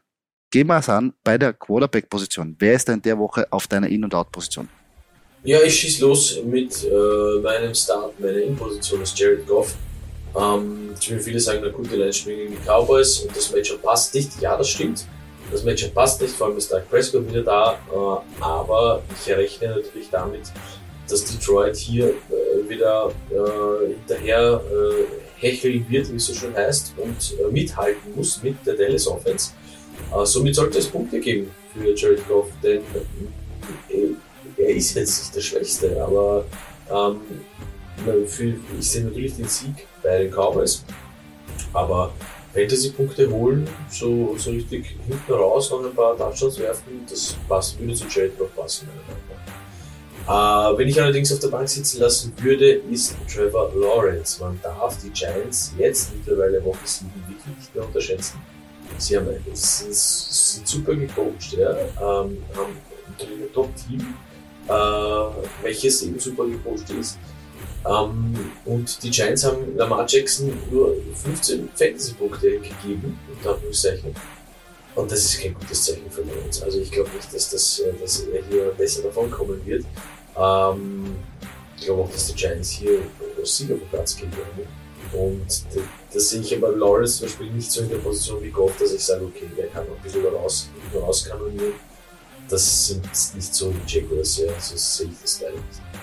[0.51, 2.55] Wir es an bei der Quarterback-Position.
[2.57, 4.69] Wer ist denn der Woche auf deiner In- und Out-Position?
[5.43, 8.19] Ja, ich schieße los mit äh, meinem Start.
[8.19, 9.75] Meine In-Position ist Jared Goff.
[10.35, 14.13] Ähm, viele sagen, na gut, die Lions spielen gegen die Cowboys und das Matchup passt
[14.13, 14.41] nicht.
[14.41, 15.05] Ja, das stimmt.
[15.51, 19.69] Das Matchup passt nicht, vor allem ist Doug Prescott wieder da, äh, aber ich rechne
[19.69, 20.51] natürlich damit,
[21.09, 24.61] dass Detroit hier äh, wieder äh, hinterher
[25.39, 29.51] hecheln wird, wie es so schön heißt, und mithalten muss mit der Dallas Offense.
[30.23, 32.81] Somit sollte es Punkte geben für Jared Goff, denn
[34.57, 36.45] er ist jetzt nicht der Schwächste, aber
[36.89, 37.21] ähm,
[38.79, 40.83] ich sehe natürlich den Sieg bei den Cowboys,
[41.73, 42.13] aber
[42.57, 47.93] Fantasy-Punkte holen, so, so richtig hinten raus noch ein paar Touchdowns werfen, das passt, würde
[47.93, 48.89] zu Jared Goff passen,
[50.27, 54.41] äh, wenn ich allerdings auf der Bank sitzen lassen würde, ist Trevor Lawrence.
[54.41, 58.41] Man darf die Giants jetzt mittlerweile Woche 7 wirklich nicht mehr unterschätzen.
[58.97, 62.75] Sie haben, sind, sind super gecoacht, ja, ähm, haben
[63.19, 64.15] ein Top-Team,
[64.67, 64.71] äh,
[65.61, 67.17] welches eben super gecoacht ist.
[67.85, 74.15] Ähm, und die Giants haben Lamar Jackson nur 15 Fantasy-Punkte gegeben, unter Anführungszeichen.
[74.95, 76.61] Und das ist kein gutes Zeichen für uns.
[76.61, 79.85] Also ich glaube nicht, dass, das, äh, dass er hier besser davon kommen wird.
[80.35, 81.15] Ähm,
[81.77, 82.99] ich glaube auch, dass die Giants hier
[83.37, 84.67] als Sieger vom Platz gehen werden.
[85.13, 85.45] Und
[86.13, 88.91] das sehe ich aber Lawrence zum Beispiel nicht so in der Position wie Goff, dass
[88.91, 91.73] ich sage, okay, der kann noch ein bisschen raus, rauskanonieren.
[92.49, 93.03] Das sind
[93.35, 95.96] nicht so die Jaguars, ja, so sehe ich das leider nicht.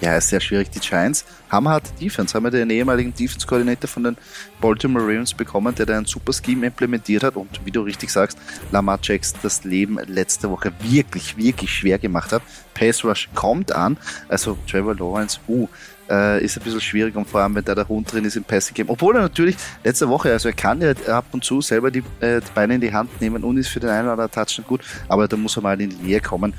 [0.00, 0.70] Ja, ist sehr schwierig.
[0.70, 4.16] Die Giants haben harte Defense, haben wir den ehemaligen Defense-Koordinator von den
[4.60, 8.36] Baltimore Ravens bekommen, der da ein super Scheme implementiert hat und wie du richtig sagst,
[8.72, 12.42] Lamar Jackson das Leben letzte Woche wirklich, wirklich schwer gemacht hat.
[12.74, 13.96] Pass Rush kommt an,
[14.28, 15.68] also Trevor Lawrence, uh,
[16.10, 18.44] äh, ist ein bisschen schwierig und vor allem, wenn da der Hund drin ist im
[18.44, 18.90] Passing Game.
[18.90, 22.40] Obwohl er natürlich letzte Woche, also er kann ja ab und zu selber die, äh,
[22.40, 24.80] die Beine in die Hand nehmen und ist für den einen oder anderen Touchdown gut,
[25.08, 26.52] aber da muss er mal in die Nähe kommen.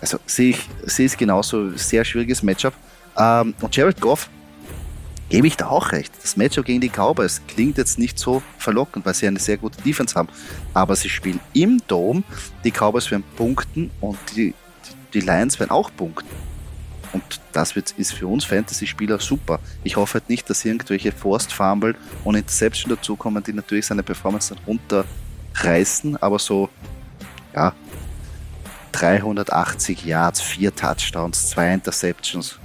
[0.00, 2.74] Also sehe ich, sehe es genauso, sehr schwieriges Matchup.
[3.16, 4.28] Ähm, und Jared Goff,
[5.28, 6.12] gebe ich da auch recht.
[6.22, 9.80] Das Matchup gegen die Cowboys klingt jetzt nicht so verlockend, weil sie eine sehr gute
[9.82, 10.28] Defense haben.
[10.74, 12.24] Aber sie spielen im Dom,
[12.64, 14.54] die Cowboys werden punkten und die,
[15.12, 16.28] die, die Lions werden auch punkten.
[17.12, 19.60] Und das wird, ist für uns Fantasy-Spieler super.
[19.82, 24.54] Ich hoffe halt nicht, dass irgendwelche Forced Fumble und Interception dazukommen, die natürlich seine Performance
[24.54, 26.68] dann runterreißen, aber so,
[27.54, 27.72] ja,
[28.98, 32.58] 380 Yards, vier Touchdowns, zwei Interceptions.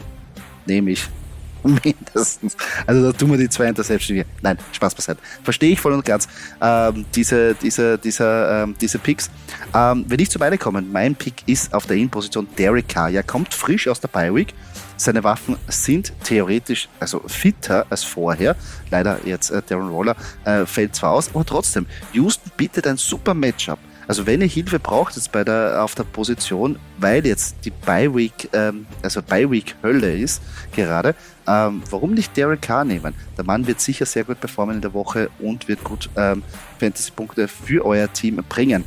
[0.66, 1.08] Nehme ich.
[1.64, 2.58] Mindestens.
[2.86, 4.26] Also da tun wir die zwei Interceptions.
[4.42, 5.20] Nein, Spaß beiseite.
[5.44, 6.28] Verstehe ich voll und ganz.
[6.60, 9.30] Ähm, diese, diese, diese, ähm, diese Picks.
[9.74, 13.10] Ähm, wenn ich zu beide kommen, mein Pick ist auf der In-Position Derek Carr.
[13.10, 14.54] Er kommt frisch aus der Bye-Week.
[14.98, 18.56] Seine Waffen sind theoretisch also fitter als vorher.
[18.92, 20.16] Leider jetzt äh, Darren Roller
[20.46, 23.80] äh, fällt zwar aus, aber trotzdem, Houston bietet ein super Matchup.
[24.08, 28.50] Also wenn ihr Hilfe braucht jetzt bei der, auf der Position, weil jetzt die Bye-Week,
[28.54, 30.42] ähm, also Bye-Week Hölle ist
[30.76, 31.16] gerade,
[31.48, 33.14] ähm, warum nicht Derek Carr nehmen?
[33.38, 36.44] Der Mann wird sicher sehr gut performen in der Woche und wird gut ähm,
[36.80, 38.84] Fantasy-Punkte für euer Team bringen.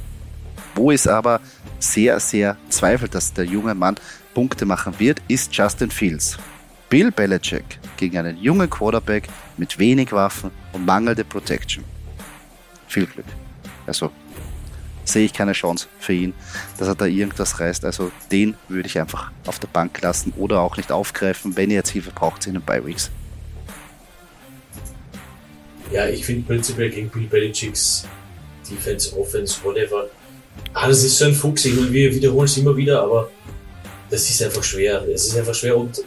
[0.74, 1.40] Wo es aber
[1.79, 3.96] sehr, sehr zweifelt, dass der junge Mann
[4.35, 6.38] Punkte machen wird, ist Justin Fields.
[6.88, 11.83] Bill Belichick gegen einen jungen Quarterback mit wenig Waffen und mangelnde Protection.
[12.87, 13.26] Viel Glück.
[13.87, 14.12] Also
[15.07, 16.35] sehe ich keine Chance für ihn,
[16.79, 17.85] dass er da irgendwas reißt.
[17.85, 21.77] Also den würde ich einfach auf der Bank lassen oder auch nicht aufgreifen, wenn ihr
[21.77, 23.11] jetzt Hilfe braucht in den Bye Weeks.
[25.92, 28.05] Ja, ich finde prinzipiell gegen Bill Belichicks
[28.69, 30.09] Defense, Offense, whatever.
[30.75, 31.64] Ah, das ist so ein Fuchs.
[31.64, 33.31] Ich meine, wir wiederholen es immer wieder, aber
[34.11, 35.07] das ist einfach schwer.
[35.09, 36.03] Es ist einfach schwer und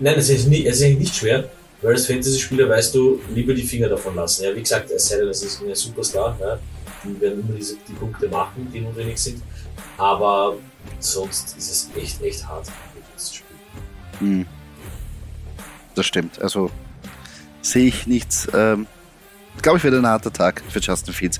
[0.00, 1.50] nein, es ist nicht, es ist nicht schwer,
[1.82, 4.44] weil als Fantasy-Spieler weißt du, lieber die Finger davon lassen.
[4.44, 6.38] Ja, wie gesagt, es sei denn, das ist ein Superstar.
[6.40, 6.58] Ja
[7.04, 9.42] die werden immer diese, die Punkte machen, die notwendig sind.
[9.98, 10.56] Aber
[10.98, 12.68] sonst ist es echt, echt hart,
[13.14, 13.56] das Spiel.
[14.18, 14.46] Hm.
[15.94, 16.40] Das stimmt.
[16.40, 16.70] Also
[17.60, 18.48] sehe ich nichts.
[18.54, 18.86] Ähm,
[19.60, 21.38] Glaube ich, wird ein harter Tag für Justin Fields.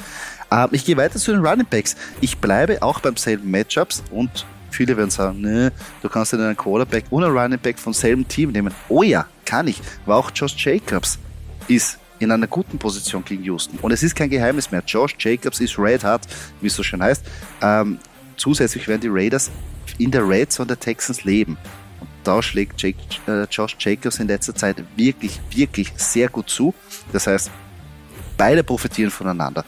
[0.51, 1.97] Ähm, ich gehe weiter zu den Running Backs.
[2.21, 5.73] Ich bleibe auch beim selben Matchups und viele werden sagen, ne,
[6.03, 8.75] du kannst einen Quarterback und einen Running Back vom selben Team nehmen.
[8.89, 9.81] Oh ja, kann ich.
[10.05, 11.19] War auch Josh Jacobs
[11.69, 13.79] ist in einer guten Position gegen Houston.
[13.83, 14.83] Und es ist kein Geheimnis mehr.
[14.87, 16.23] Josh Jacobs ist Red Hot,
[16.61, 17.25] wie es so schön heißt.
[17.61, 17.99] Ähm,
[18.37, 19.51] zusätzlich werden die Raiders
[19.99, 21.57] in der Red Zone der Texans leben.
[22.01, 26.73] Und da schlägt Jake, äh, Josh Jacobs in letzter Zeit wirklich, wirklich sehr gut zu.
[27.13, 27.51] Das heißt,
[28.37, 29.65] beide profitieren voneinander.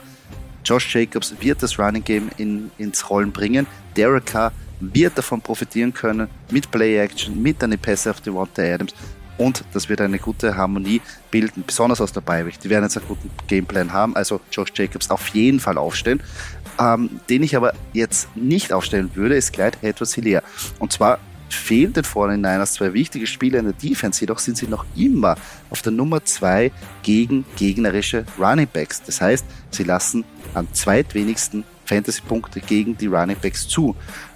[0.65, 3.67] Josh Jacobs wird das Running Game in, ins Rollen bringen.
[3.97, 8.95] Derek Carr wird davon profitieren können mit Play Action, mit einer Pässe auf Devonta Adams
[9.39, 12.61] und das wird eine gute Harmonie bilden, besonders aus der Beiweg.
[12.61, 16.23] Die werden jetzt einen guten Gameplan haben, also Josh Jacobs auf jeden Fall aufstellen.
[16.79, 20.43] Ähm, den ich aber jetzt nicht aufstellen würde, ist Clyde Edwards Hilaire.
[20.79, 21.19] Und zwar
[21.49, 25.37] fehlen den 49ers zwei wichtige Spieler in der Defense, jedoch sind sie noch immer
[25.71, 29.03] auf der Nummer zwei gegen gegnerische Running Backs.
[29.03, 33.95] Das heißt, sie lassen am zweitwenigsten Fantasy-Punkte gegen die Running Backs zu.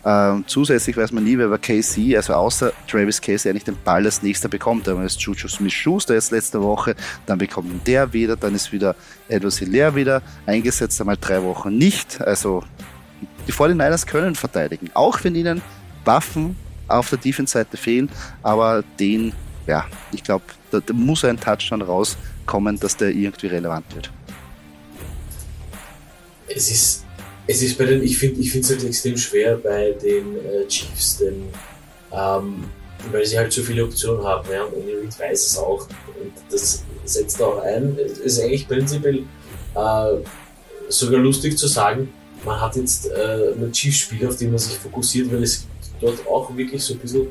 [0.09, 4.07] Ähm, zusätzlich weiß man nie, wer bei KC, also außer Travis Casey, eigentlich den Ball
[4.07, 4.87] als nächster bekommt.
[4.87, 6.95] Da ist Juju Smith-Schuster jetzt letzte Woche,
[7.27, 8.97] dann bekommt der wieder, dann ist wieder
[9.29, 12.23] Edward Hilaire wieder eingesetzt, einmal drei Wochen nicht.
[12.23, 12.65] Also
[13.47, 15.61] die 49ers können verteidigen, auch wenn ihnen
[16.07, 18.09] Waffen auf der Defense-Seite fehlen,
[18.43, 19.35] aber den,
[19.67, 24.11] ja, ich glaube, da, da muss ein Touchdown rauskommen, dass der irgendwie relevant wird.
[26.49, 27.05] Es ist
[27.49, 31.45] es ist bei den, ich finde es halt extrem schwer bei den äh, Chiefs, denn
[32.13, 32.65] ähm,
[33.11, 35.89] weil sie halt so viele Optionen haben, ja, und Reid weiß es auch.
[36.21, 37.97] Und das setzt auch ein.
[38.05, 39.21] Es ist eigentlich prinzipiell
[39.75, 40.17] äh,
[40.89, 42.13] sogar lustig zu sagen,
[42.45, 45.67] man hat jetzt äh, einen Chiefs-Spieler, auf den man sich fokussiert, weil es
[46.03, 47.29] dort auch wirklich so ein bisschen,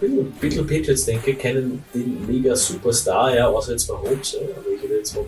[0.00, 4.70] ein bisschen Patriots denke, kennen den mega Superstar, ja, außer jetzt bei Holmes, ja, aber
[4.76, 5.26] ich rede jetzt von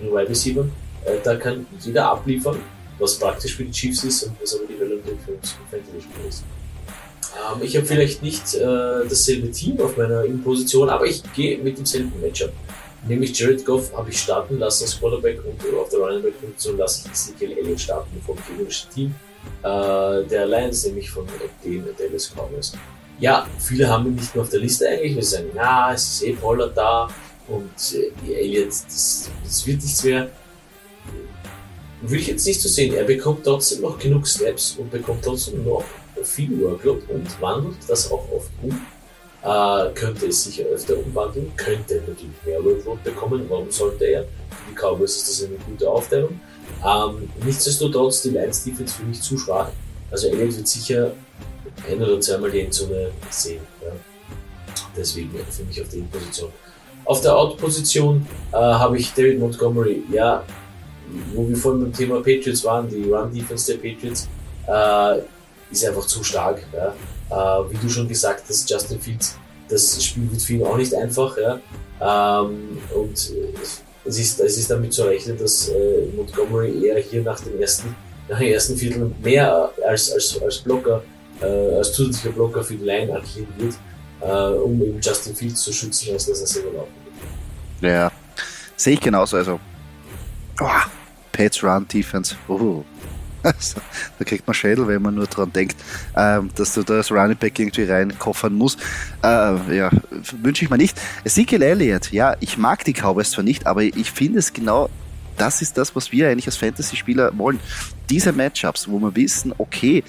[0.00, 0.66] Wide Receiver.
[1.04, 2.58] Äh, da kann jeder abliefern
[2.98, 6.44] was praktisch für die Chiefs ist und was aber die Hölle für uns Fantasy-Spieler ist.
[7.34, 8.60] Ähm, ich habe vielleicht nicht äh,
[9.08, 12.52] dasselbe Team auf meiner Position, aber ich gehe mit demselben Matchup.
[13.06, 16.78] Nämlich Jared Goff habe ich starten lassen als Quarterback und auf der Running Back Position
[16.78, 19.14] lasse ich Ezekiel Elliott starten vom gegnerischen Team
[19.62, 21.24] äh, der Lions, nämlich von
[21.64, 22.72] den Dallas Cowboys.
[23.20, 26.22] Ja, viele haben ihn nicht mehr auf der Liste eigentlich, wir sagen, na, es ist
[26.22, 27.08] eh Pollard da
[27.48, 30.28] und äh, Elliott, das, das wird nichts mehr
[32.00, 32.94] würde ich jetzt nicht so sehen.
[32.94, 35.84] Er bekommt trotzdem noch genug Snaps und bekommt trotzdem noch
[36.22, 38.80] viel Workload und wandelt das auch oft um.
[39.42, 43.46] Äh, könnte es sicher öfter umwandeln, könnte natürlich mehr Workload bekommen.
[43.48, 44.22] Warum sollte er?
[44.22, 46.40] Für die Cowboys ist das eine gute Aufteilung.
[46.84, 49.70] Ähm, nichtsdestotrotz, die Lions Defense für mich zu schwach.
[50.10, 51.12] Also Elliott wird sicher
[51.88, 53.60] ein oder zweimal die Endzone sehen.
[53.82, 53.92] Ja.
[54.96, 56.50] Deswegen für mich auf der In-Position.
[57.04, 60.02] Auf der Out-Position äh, habe ich David Montgomery.
[60.10, 60.44] Ja,
[61.34, 64.28] wo wir vorhin beim Thema Patriots waren, die Run-Defense der Patriots
[64.66, 65.20] äh,
[65.70, 66.62] ist einfach zu stark.
[66.72, 66.94] Ja.
[67.30, 69.36] Äh, wie du schon gesagt hast, Justin Fields,
[69.68, 71.36] das Spiel wird ihn auch nicht einfach.
[71.38, 71.60] Ja.
[72.00, 73.32] Ähm, und
[74.04, 77.94] es ist, es ist damit zu rechnen, dass äh, Montgomery eher hier nach dem ersten,
[78.28, 81.02] nach dem ersten Viertel mehr als, als, als Blocker,
[81.40, 83.74] äh, als zusätzlicher Blocker für die Line agieren wird.
[84.20, 86.92] äh, um eben Justin Fields zu schützen, als dass er selber laufen
[87.80, 87.90] will.
[87.90, 88.10] Ja,
[88.76, 89.36] sehe ich genauso.
[89.36, 89.60] Also,
[90.60, 90.66] oh,
[91.38, 92.34] Pets Run Defense.
[92.48, 92.84] Oh.
[93.44, 93.80] Also,
[94.18, 95.76] da kriegt man Schädel, wenn man nur dran denkt,
[96.16, 98.80] ähm, dass du das Running Back irgendwie reinkoffern musst.
[99.22, 99.88] Äh, ja,
[100.42, 101.00] wünsche ich mir nicht.
[101.22, 104.90] Ezekiel Elliott, ja, ich mag die Cowboys zwar nicht, aber ich finde es genau,
[105.36, 107.60] das ist das, was wir eigentlich als Fantasy-Spieler wollen.
[108.10, 110.02] Diese Matchups, wo wir wissen, okay,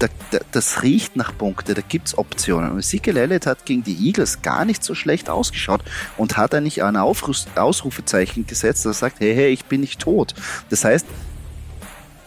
[0.00, 2.72] da, da, das riecht nach Punkte, da gibt's Optionen.
[2.72, 5.82] Und Ezekiel Elliott hat gegen die Eagles gar nicht so schlecht ausgeschaut
[6.16, 10.00] und hat eigentlich ein Aufruf, Ausrufezeichen gesetzt, dass er sagt, hey, hey, ich bin nicht
[10.00, 10.34] tot.
[10.70, 11.06] Das heißt,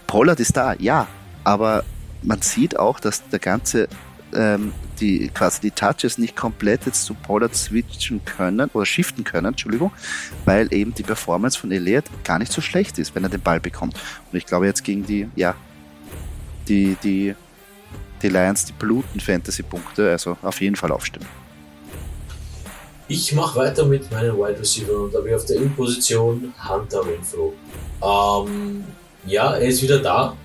[0.08, 1.08] Pollard ist da, ja,
[1.44, 1.84] aber
[2.22, 3.90] man sieht auch, dass der ganze
[4.34, 9.48] ähm, die quasi die Touches nicht komplett jetzt zu Pollard switchen können oder shiften können,
[9.48, 9.92] Entschuldigung,
[10.46, 13.60] weil eben die Performance von Elliott gar nicht so schlecht ist, wenn er den Ball
[13.60, 13.96] bekommt.
[14.32, 15.56] Und ich glaube jetzt gegen die, ja,
[16.68, 17.36] die, die,
[18.24, 21.28] die Lions, die bluten Fantasy-Punkte, also auf jeden Fall aufstimmen.
[23.08, 27.06] Ich mache weiter mit meinen Wide Receiver und da habe ich auf der In-Position Hunter
[27.06, 27.54] Renfro.
[28.02, 28.84] Ähm,
[29.26, 30.36] ja, er ist wieder da.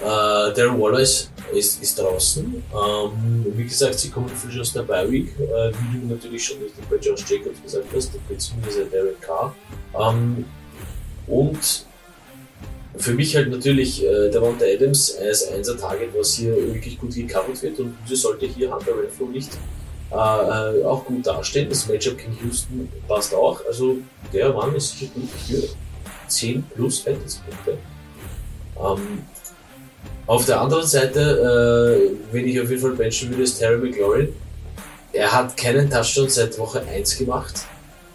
[0.00, 2.44] Äh, Darren Wallace ist, ist draußen.
[2.72, 6.88] Ähm, wie gesagt, sie kommen frisch aus der Bi-Week, äh, wie du natürlich schon richtig
[6.88, 9.54] bei Josh Jacobs gesagt hast, beziehungsweise Derek Carr.
[9.98, 10.44] Ähm,
[11.26, 11.86] und
[12.98, 17.14] für mich halt natürlich äh, der Monte Adams als einser Target, was hier wirklich gut
[17.14, 19.50] gecovert wird und wieso sollte hier Hunter Renfro nicht
[20.10, 21.68] äh, äh, auch gut dastehen.
[21.68, 23.60] Das Matchup gegen Houston passt auch.
[23.66, 23.98] Also
[24.32, 25.68] der Mann ist sicher gut für
[26.28, 27.78] 10 plus Fantasy-Punkte.
[28.78, 29.22] Ähm,
[30.26, 34.34] auf der anderen Seite, äh, wenn ich auf jeden Fall benchen würde, ist Terry McLaurin.
[35.12, 37.66] Er hat keinen Touchdown seit Woche 1 gemacht.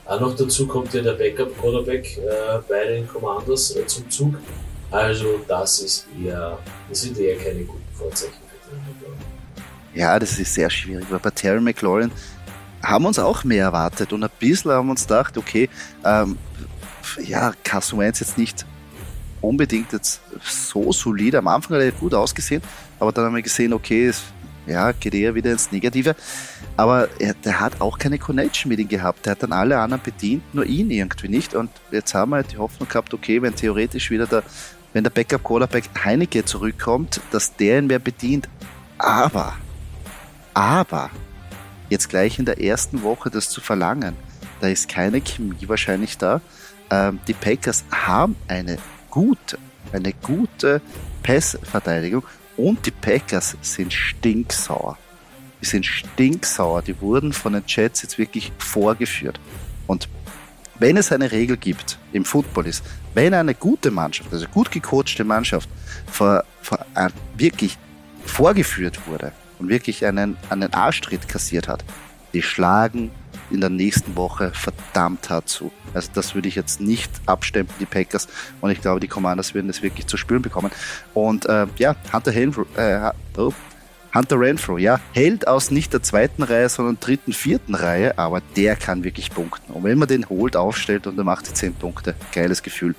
[0.06, 4.36] Auch noch dazu kommt ja der Backup-Quarterback äh, bei den Commanders äh, zum Zug.
[4.93, 9.19] Also das ist eher, das sind eher keine guten Vorzeichen für Terry McLaurin.
[9.95, 12.12] Ja, das ist sehr schwierig, weil bei Terry McLaurin
[12.84, 15.67] haben uns auch mehr erwartet und ein bisschen haben wir uns gedacht, okay,
[16.06, 16.38] ähm,
[17.23, 18.67] ja, Carson Wentz jetzt nicht
[19.41, 21.39] unbedingt jetzt so solide.
[21.39, 22.62] Am Anfang hat er gut ausgesehen,
[22.99, 24.21] aber dann haben wir gesehen, okay, es
[24.67, 26.15] ja, geht eher wieder ins Negative.
[26.77, 29.25] Aber er, der hat auch keine Connection mit ihm gehabt.
[29.25, 31.53] Der hat dann alle anderen bedient, nur ihn irgendwie nicht.
[31.56, 34.43] Und jetzt haben wir halt die Hoffnung gehabt, okay, wenn theoretisch wieder der,
[34.93, 38.47] wenn der Backup Quarterback Heineke zurückkommt, dass der ihn mehr bedient.
[38.97, 39.56] Aber,
[40.53, 41.10] aber,
[41.89, 44.15] jetzt gleich in der ersten Woche das zu verlangen,
[44.62, 46.41] da ist keine Chemie wahrscheinlich da
[46.93, 48.77] ähm, die Packers haben eine
[49.10, 49.58] gute,
[49.91, 50.82] eine gute
[51.23, 52.23] Passverteidigung
[52.56, 54.97] und die Packers sind stinksauer.
[55.62, 56.82] Die sind stinksauer.
[56.82, 59.39] Die wurden von den Jets jetzt wirklich vorgeführt.
[59.88, 60.10] Und
[60.77, 65.23] wenn es eine Regel gibt im Football ist, wenn eine gute Mannschaft, also gut gecoachte
[65.23, 65.69] Mannschaft,
[66.08, 66.80] vor, vor,
[67.36, 67.78] wirklich
[68.26, 71.84] vorgeführt wurde und wirklich einen, einen Arschtritt kassiert hat,
[72.34, 73.12] die schlagen
[73.52, 75.71] in der nächsten Woche verdammt hart zu.
[75.93, 78.28] Also das würde ich jetzt nicht abstempeln, die Packers.
[78.62, 80.71] Und ich glaube, die Commanders werden das wirklich zu spüren bekommen.
[81.13, 83.54] Und äh, ja, Hunter Renfro, äh, oh,
[84.13, 88.76] Hunter Renfro, ja, hält aus nicht der zweiten Reihe, sondern dritten, vierten Reihe, aber der
[88.76, 89.73] kann wirklich punkten.
[89.73, 92.95] Und wenn man den holt, aufstellt und er macht die zehn Punkte, geiles Gefühl.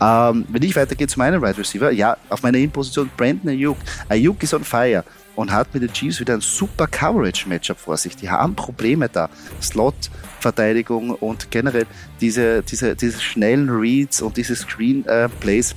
[0.00, 3.76] Ähm, wenn ich weitergehe zu meinem Wide right Receiver, ja, auf meiner In-Position Brandon Ayuk.
[4.08, 5.04] Ayuk ist on fire
[5.36, 8.16] und hat mit den Chiefs wieder ein super Coverage-Matchup vor sich.
[8.16, 9.28] Die haben Probleme da.
[9.60, 11.86] Slot-Verteidigung und generell
[12.20, 15.74] diese, diese, diese schnellen Reads und diese Screen-Plays.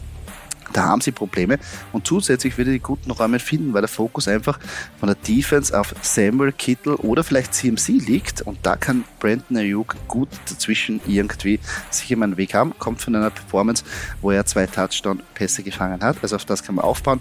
[0.74, 1.60] Da haben sie Probleme.
[1.92, 4.60] Und zusätzlich würde die guten Räume finden, weil der Fokus einfach
[5.00, 8.42] von der Defense auf Samuel Kittle oder vielleicht CMC liegt.
[8.42, 13.16] Und da kann Brandon Ayuk gut dazwischen irgendwie sich immer einen Weg haben, kommt von
[13.16, 13.84] einer Performance,
[14.22, 17.20] wo er zwei Touchdown-Pässe gefangen hat, also auf das kann man aufbauen.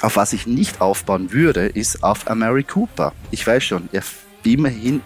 [0.00, 3.12] Auf was ich nicht aufbauen würde, ist auf Amari Cooper.
[3.30, 4.02] Ich weiß schon, er
[4.42, 5.00] immerhin,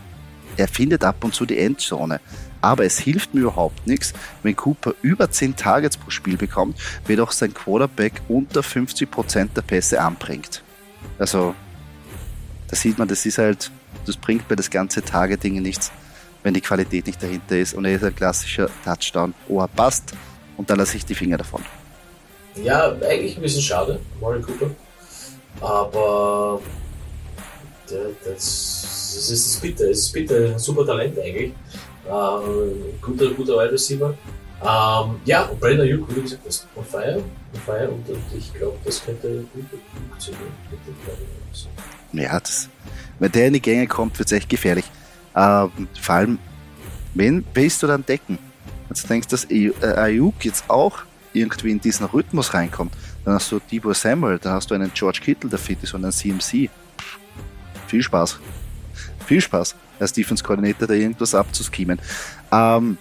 [0.58, 2.20] er findet ab und zu die Endzone.
[2.60, 7.14] Aber es hilft mir überhaupt nichts, wenn Cooper über 10 Targets pro Spiel bekommt, wie
[7.14, 10.62] doch sein Quarterback unter 50% der Pässe anbringt.
[11.18, 11.54] Also,
[12.68, 13.70] da sieht man, das ist halt,
[14.06, 15.92] das bringt mir das ganze Targeting nichts,
[16.42, 17.74] wenn die Qualität nicht dahinter ist.
[17.74, 19.34] Und er ist ein klassischer Touchdown.
[19.48, 20.12] Oh, er passt.
[20.56, 21.62] Und da lasse ich die Finger davon.
[22.56, 24.70] Ja, eigentlich ein bisschen schade, Amari Cooper.
[25.60, 26.60] Aber
[28.24, 31.52] das, das ist bitter, es ist bitter, ein super Talent eigentlich.
[32.06, 34.14] Äh, guter, guter Wide Receiver.
[34.60, 37.22] Ähm, ja, und Brandon Ayuk, wie gesagt, ist on fire,
[37.54, 39.64] on fire und, und ich glaube, das könnte gut
[40.08, 40.52] funktionieren.
[42.12, 42.68] Ja, das,
[43.18, 44.84] wenn der in die Gänge kommt, wird es echt gefährlich.
[45.36, 46.38] Ähm, vor allem,
[47.14, 48.38] wen willst du dann decken?
[48.88, 51.00] Wenn du denkst, dass äh, Ayuk jetzt auch
[51.32, 52.94] irgendwie in diesen Rhythmus reinkommt,
[53.24, 56.02] dann hast du Debo Samuel, dann hast du einen George Kittle, der fit ist und
[56.02, 56.70] einen CMC.
[57.88, 58.38] Viel Spaß.
[59.26, 61.98] Viel Spaß, als Defense Coordinator da irgendwas abzuschemen.
[62.52, 62.98] Ähm,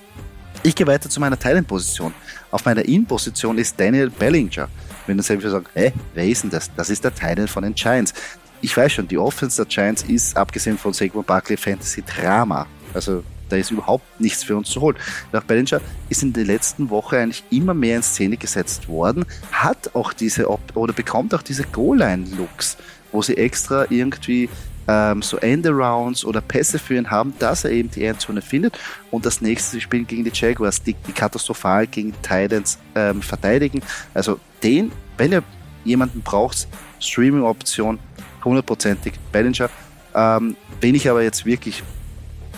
[0.63, 2.13] ich gehe weiter zu meiner Thailand-Position.
[2.51, 4.69] Auf meiner In-Position ist Daniel Bellinger.
[5.05, 6.71] Wenn du selber sagst, hä, wer ist denn das?
[6.75, 8.13] Das ist der Thailand von den Giants.
[8.61, 12.65] Ich weiß schon, die Offense der Giants ist, abgesehen von Saquon Barkley, Fantasy-Drama.
[12.93, 14.97] Also da ist überhaupt nichts für uns zu holen.
[15.31, 19.95] Nach Bellinger ist in der letzten Woche eigentlich immer mehr in Szene gesetzt worden, hat
[19.95, 22.77] auch diese, oder bekommt auch diese Goal-Line-Looks,
[23.11, 24.49] wo sie extra irgendwie
[24.87, 28.77] ähm, so Endarounds oder Pässe für ihn haben, dass er eben die Endzone findet.
[29.11, 33.81] Und das nächste Spiel gegen die Jaguars, die, die katastrophal gegen Titans ähm, verteidigen.
[34.13, 35.43] Also den, wenn ihr
[35.83, 36.67] jemanden braucht,
[36.99, 37.99] Streaming-Option,
[38.43, 39.69] hundertprozentig Bellinger.
[40.15, 41.83] Ähm, wen ich aber jetzt wirklich,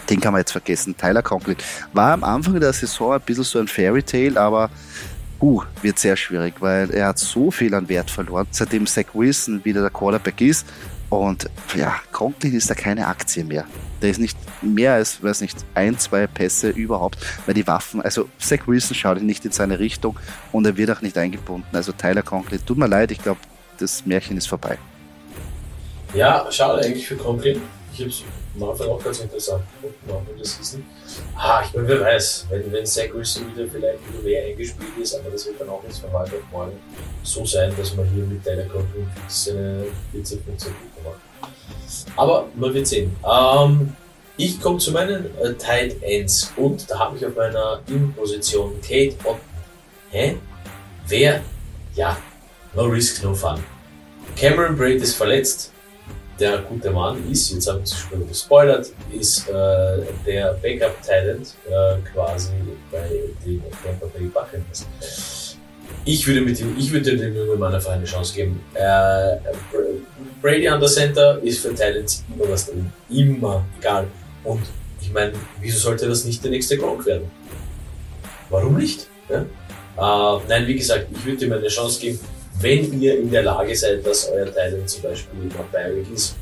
[0.09, 1.57] den kann man jetzt vergessen, Tyler Conklin.
[1.93, 4.69] War am Anfang der Saison ein bisschen so ein Fairy Tale, aber
[5.41, 9.63] uh, wird sehr schwierig, weil er hat so viel an Wert verloren, seitdem Zach Wilson
[9.63, 10.65] wieder der Quarterback ist.
[11.09, 13.65] Und ja, Conklin ist da keine Aktie mehr.
[14.01, 18.29] Der ist nicht mehr als, weiß nicht, ein, zwei Pässe überhaupt, weil die Waffen, also
[18.37, 20.17] Zach Wilson schaut nicht in seine Richtung
[20.51, 21.67] und er wird auch nicht eingebunden.
[21.75, 23.39] Also Tyler Conklin, tut mir leid, ich glaube,
[23.79, 24.77] das Märchen ist vorbei.
[26.13, 27.61] Ja, schade eigentlich für Conklin.
[27.93, 28.23] Ich habe es
[28.55, 30.85] am Anfang auch ganz interessant gefunden, auch in der Season.
[31.35, 35.15] Ah, ich meine, wer weiß, wenn, wenn Zach Wilson wieder vielleicht wieder mehr eingespielt ist,
[35.15, 36.77] aber das wird dann auch jetzt von heute auf morgen
[37.23, 40.88] so sein, dass man hier mit Tyler Conklin seine 14, 15 Punkte macht.
[42.15, 43.15] Aber man wird sehen.
[43.23, 43.95] Ähm,
[44.37, 49.15] ich komme zu meinen äh, Tight Ends und da habe ich auf meiner In-Position Kate
[49.23, 49.41] Otten.
[50.11, 50.37] Hä?
[51.07, 51.41] Wer?
[51.95, 52.17] Ja,
[52.73, 53.63] no risk, no fun.
[54.35, 55.73] Cameron Braid ist verletzt
[56.39, 62.51] der gute Mann ist, jetzt habe ich schon gespoilert, ist äh, der Backup-Talent äh, quasi
[62.91, 63.09] bei
[63.45, 64.85] den Tampa Bay Buccaneers.
[66.05, 68.61] Ich würde, mit ihm, ich würde dem jungen Mann einfach eine Chance geben.
[68.73, 69.37] Äh,
[70.41, 72.91] Brady an der Center ist für Talents immer was drin.
[73.09, 74.07] Immer, egal.
[74.43, 74.61] Und
[75.01, 77.29] ich meine, wieso sollte das nicht der nächste Gronk werden?
[78.49, 79.07] Warum nicht?
[79.29, 79.41] Ja?
[79.97, 82.19] Äh, nein, wie gesagt, ich würde ihm eine Chance geben
[82.61, 86.35] wenn ihr in der Lage seid, dass euer Talent zum Beispiel noch Bayerick ist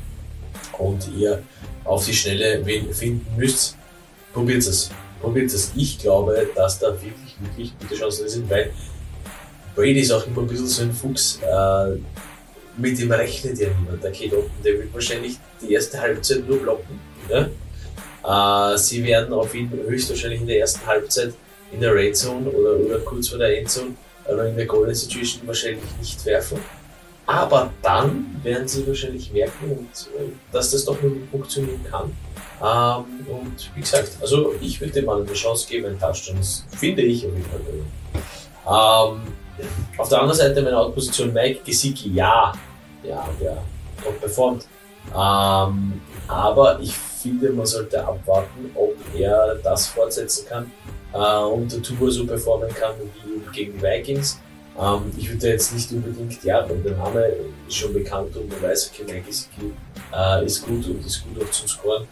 [0.78, 1.42] und ihr
[1.84, 3.76] auf die Schnelle wen finden müsst,
[4.32, 4.90] probiert es.
[5.20, 5.72] Probiert es.
[5.76, 8.70] Ich glaube, dass da wirklich, wirklich gute Chancen sind, weil
[9.78, 11.38] Brady ist auch immer ein bisschen so ein Fuchs.
[11.40, 11.98] Äh,
[12.78, 14.02] mit dem rechnet ja niemand.
[14.02, 16.98] Der Kate Otten, der wird wahrscheinlich die erste Halbzeit nur blocken.
[17.28, 18.72] Ja?
[18.74, 21.32] Äh, sie werden auf ihn höchstwahrscheinlich in der ersten Halbzeit
[21.70, 23.94] in der Red Zone oder, oder kurz vor der Endzone
[24.26, 26.58] oder in der Golden Situation wahrscheinlich nicht werfen.
[27.26, 32.16] Aber dann werden sie wahrscheinlich merken, und, äh, dass das doch nur funktionieren kann.
[32.60, 36.38] Ähm, und wie gesagt, also ich würde dem mal eine Chance geben, ein Touchdown.
[36.38, 39.12] Das finde ich auf jeden Fall.
[39.14, 39.20] Ähm,
[39.96, 42.52] auf der anderen Seite meine Outposition Mike Gesicki, ja,
[43.02, 43.62] ja, der
[44.02, 44.66] top performt.
[45.08, 50.70] Ähm, aber ich finde, man sollte abwarten, ob er das fortsetzen kann
[51.12, 52.92] äh, und der Tour so performen kann
[53.22, 54.40] wie gegen Vikings.
[54.78, 57.32] Ähm, ich würde jetzt nicht unbedingt, ja, der Name
[57.66, 59.72] ist schon bekannt und man weiß, okay, Mike Gesicki
[60.14, 62.06] äh, ist gut und ist gut auch zum Scoren.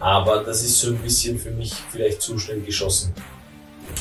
[0.00, 3.12] Aber das ist so ein bisschen für mich vielleicht zu schnell geschossen.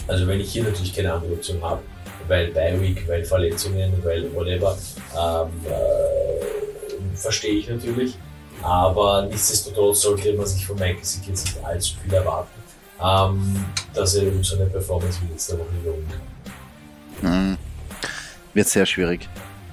[0.07, 1.81] Also wenn ich hier natürlich keine andere Option habe,
[2.27, 4.77] weil Bi-Week, weil Verletzungen, weil whatever,
[5.15, 8.17] ähm, äh, verstehe ich natürlich.
[8.61, 12.57] Aber nichtsdestotrotz sollte man sich von Mike Gesicki jetzt nicht allzu viel erwarten
[13.03, 16.07] ähm, dass er eben so eine Performance wie letzte Woche wiederholen
[17.21, 17.51] kann.
[17.51, 17.57] Mhm.
[18.53, 19.27] Wird sehr schwierig.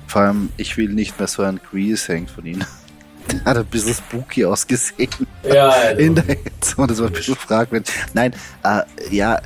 [0.07, 2.65] Vor allem, ich will nicht mehr so ein Grease hängen von ihm.
[3.33, 5.09] Der hat ein bisschen spooky ausgesehen.
[5.43, 6.89] Ja, in der Zone.
[6.89, 7.95] Das war ein bisschen fragwürdig.
[8.13, 9.41] Nein, äh, ja,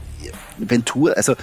[0.58, 1.34] Ventur, also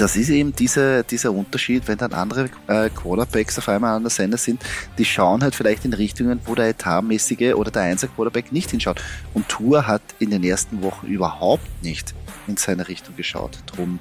[0.00, 4.10] das ist eben dieser, dieser Unterschied, wenn dann andere äh, Quarterbacks auf einmal an der
[4.10, 4.62] Sender sind,
[4.96, 9.02] die schauen halt vielleicht in Richtungen, wo der etatmäßige oder der Einser Quarterback nicht hinschaut.
[9.34, 12.14] Und Tour hat in den ersten Wochen überhaupt nicht
[12.46, 13.58] in seine Richtung geschaut.
[13.66, 14.00] Drum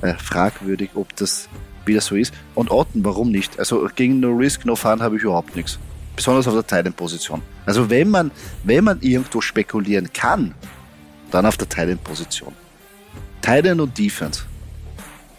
[0.00, 1.50] äh, fragwürdig, ob das
[1.84, 2.32] wieder so ist.
[2.54, 3.58] Und Otten, warum nicht?
[3.58, 5.78] Also gegen No Risk, No Fun habe ich überhaupt nichts.
[6.16, 7.42] Besonders auf der Titan-Position.
[7.66, 8.30] Also wenn man,
[8.64, 10.54] wenn man irgendwo spekulieren kann,
[11.30, 12.54] dann auf der Titan-Position.
[13.42, 14.44] Titan und Defense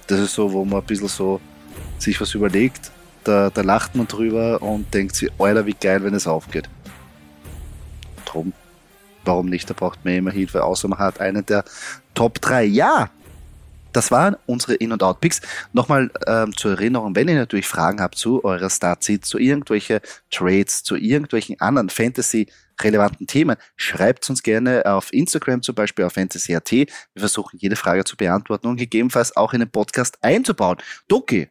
[0.09, 1.39] das ist so, wo man ein bisschen so
[1.99, 2.91] sich was überlegt,
[3.23, 6.67] da, da lacht man drüber und denkt sich, Alter, wie geil, wenn es aufgeht.
[8.25, 8.53] Drum,
[9.23, 9.69] warum nicht?
[9.69, 11.63] Da braucht man immer Hilfe, außer man hat einen der
[12.15, 12.63] Top 3.
[12.63, 13.11] Ja,
[13.93, 15.41] das waren unsere In- und Out-Picks.
[15.73, 19.99] Nochmal ähm, zur Erinnerung, wenn ihr natürlich Fragen habt zu eurer Startseed, zu irgendwelchen
[20.31, 21.89] Trades, zu irgendwelchen anderen
[22.79, 26.71] Fantasy-relevanten Themen, schreibt uns gerne auf Instagram zum Beispiel auf Fantasy.at.
[26.71, 30.77] Wir versuchen jede Frage zu beantworten und gegebenenfalls auch in den Podcast einzubauen.
[31.07, 31.49] Doki,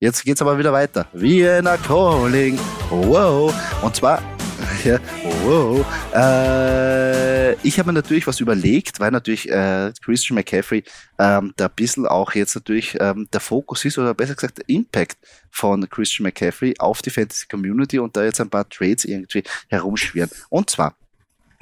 [0.00, 1.06] jetzt geht's aber wieder weiter.
[1.12, 2.58] Vienna Calling.
[2.90, 3.54] Wow.
[3.82, 4.22] Und zwar
[4.84, 5.00] Ja,
[5.44, 5.84] oh.
[6.14, 10.84] Äh, ich habe mir natürlich was überlegt, weil natürlich äh, Christian McCaffrey
[11.18, 14.68] ähm, da ein bisschen auch jetzt natürlich ähm, der Fokus ist, oder besser gesagt der
[14.68, 15.18] Impact
[15.50, 20.30] von Christian McCaffrey auf die Fantasy Community und da jetzt ein paar Trades irgendwie herumschwirren.
[20.48, 20.96] Und zwar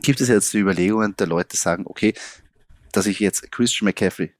[0.02, 2.12] gibt es jetzt die Überlegungen der Leute sagen, okay,
[2.92, 4.34] dass ich jetzt Christian McCaffrey,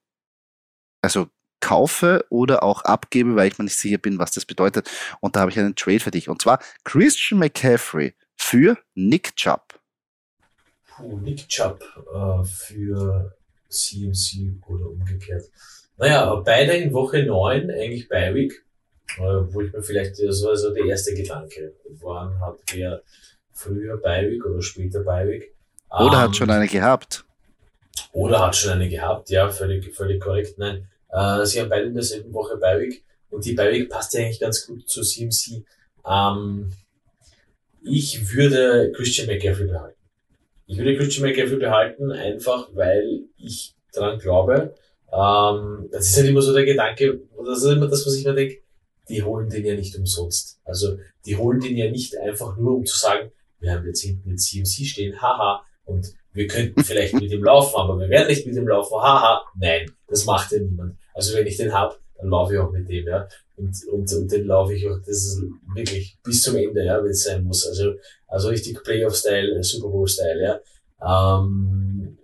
[1.00, 1.28] also
[1.60, 4.90] kaufe oder auch abgebe, weil ich mir nicht sicher bin, was das bedeutet.
[5.20, 6.28] Und da habe ich einen Trade für dich.
[6.28, 8.14] Und zwar Christian McCaffrey
[8.48, 9.80] für Nick Chubb.
[10.86, 11.82] Puh, Nick Chubb
[12.14, 13.36] äh, für
[13.68, 15.46] CMC oder umgekehrt.
[15.96, 18.52] Naja, beide in Woche 9, eigentlich bei Week,
[19.16, 23.02] äh, wo ich mir vielleicht, das war so der erste Gedanke, wann hat wer
[23.52, 25.52] früher Beiweg oder später Beiweg.
[25.90, 27.24] Oder ähm, hat schon eine gehabt.
[28.12, 30.56] Oder hat schon eine gehabt, ja, völlig, völlig korrekt.
[30.56, 34.38] Nein, äh, sie haben beide in derselben Woche Beiweg und die Beiweg passt ja eigentlich
[34.38, 35.64] ganz gut zu CMC.
[36.08, 36.70] Ähm,
[37.88, 40.00] ich würde Christian McCaffrey behalten.
[40.66, 44.74] Ich würde Christian McCaffrey behalten, einfach weil ich daran glaube.
[45.12, 48.34] Ähm, das ist halt immer so der Gedanke, das ist immer das, was ich mir
[48.34, 48.58] denke,
[49.08, 50.60] die holen den ja nicht umsonst.
[50.64, 53.30] Also die holen den ja nicht einfach nur, um zu sagen,
[53.60, 57.76] wir haben jetzt hinten den CMC stehen, haha, und wir könnten vielleicht mit ihm laufen,
[57.76, 60.98] aber wir werden nicht mit ihm laufen, haha, nein, das macht ja niemand.
[61.14, 63.28] Also wenn ich den hab, dann laufe ich auch mit dem, ja.
[63.56, 65.42] Und, und, und den laufe ich auch, das ist
[65.74, 67.66] wirklich bis zum Ende, ja, wenn es sein muss.
[67.66, 67.94] Also,
[68.26, 71.38] also richtig Playoff-Style, Super Bowl-Style, ja.
[71.38, 72.18] Ähm,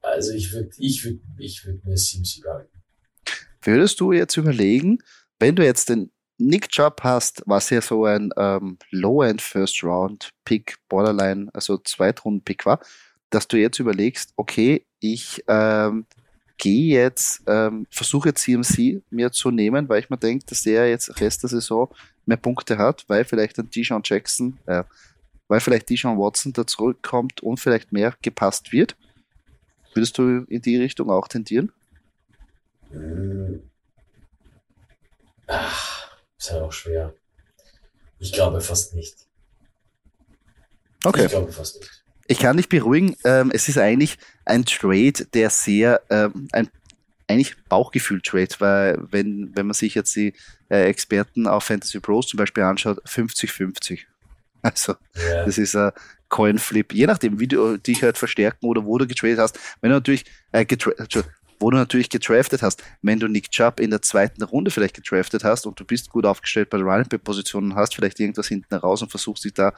[0.00, 2.82] also ich würde ich würd, ich würd mir CMC behalten.
[3.62, 4.98] Würdest du jetzt überlegen,
[5.38, 10.30] wenn du jetzt den Nick Chubb hast, was ja so ein ähm, Low-End First Round
[10.44, 12.80] Pick, Borderline, also Zweitrunden Pick war,
[13.30, 16.06] dass du jetzt überlegst, okay, ich ähm,
[16.56, 21.20] gehe jetzt, ähm, versuche CMC mir zu nehmen, weil ich mir denke, dass der jetzt
[21.20, 21.92] Rest der Saison
[22.26, 24.84] mehr Punkte hat, weil vielleicht ein Deshaun Jackson, äh,
[25.48, 28.96] weil vielleicht Deshaun Watson da zurückkommt und vielleicht mehr gepasst wird.
[29.92, 31.72] Würdest du in die Richtung auch tendieren?
[35.46, 36.04] Ach
[36.44, 37.14] ist halt auch schwer.
[38.18, 39.14] Ich glaube fast nicht.
[41.04, 41.24] Okay.
[41.24, 42.04] Ich glaube fast nicht.
[42.26, 46.68] Ich kann dich beruhigen, ähm, es ist eigentlich ein Trade, der sehr, ähm, ein
[47.26, 50.34] eigentlich Bauchgefühl-Trade, weil wenn, wenn man sich jetzt die
[50.68, 54.00] äh, Experten auf Fantasy Pros zum Beispiel anschaut, 50-50.
[54.62, 55.44] Also, yeah.
[55.44, 55.92] das ist ein
[56.28, 56.92] Coin-Flip.
[56.92, 59.58] Je nachdem, wie du dich halt verstärken oder wo du getradet hast.
[59.80, 60.64] Wenn du natürlich äh,
[61.60, 62.82] wo du natürlich getraftet hast.
[63.02, 66.26] Wenn du Nick Chubb in der zweiten Runde vielleicht getraftet hast und du bist gut
[66.26, 69.54] aufgestellt bei der Running Back Position und hast vielleicht irgendwas hinten raus und versuchst dich
[69.54, 69.72] da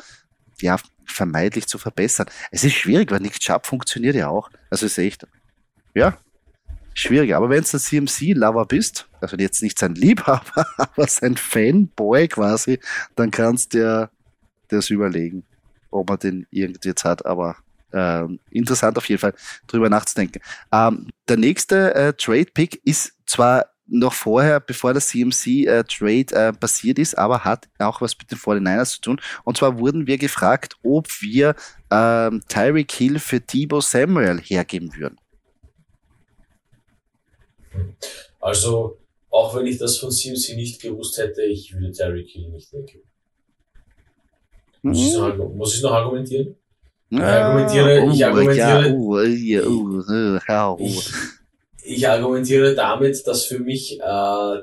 [0.60, 2.26] ja vermeidlich zu verbessern.
[2.50, 4.50] Es ist schwierig, weil Nick Chubb funktioniert ja auch.
[4.70, 5.26] Also ist echt,
[5.94, 6.16] ja,
[6.94, 7.34] schwierig.
[7.34, 12.80] Aber wenn du ein CMC-Lover bist, also jetzt nicht sein Liebhaber, aber sein Fanboy quasi,
[13.14, 14.10] dann kannst du dir
[14.68, 15.44] das überlegen,
[15.90, 17.24] ob man den irgendwie jetzt hat.
[17.24, 17.56] Aber
[17.92, 19.34] ähm, interessant auf jeden Fall,
[19.66, 20.42] drüber nachzudenken.
[20.72, 26.98] Ähm, der nächste äh, Trade-Pick ist zwar noch vorher, bevor der CMC-Trade äh, äh, passiert
[26.98, 29.20] ist, aber hat auch was mit den 49ers zu tun.
[29.44, 31.54] Und zwar wurden wir gefragt, ob wir
[31.90, 35.18] ähm, Tyreek Hill für Debo Samuel hergeben würden.
[38.40, 38.98] Also,
[39.30, 43.04] auch wenn ich das von CMC nicht gewusst hätte, ich würde Tyreek Hill nicht hergeben.
[44.82, 46.56] Muss, ich noch, muss ich noch argumentieren?
[47.08, 51.04] Ich argumentiere, ich argumentiere, ich,
[51.86, 54.60] ich argumentiere damit, dass für mich äh,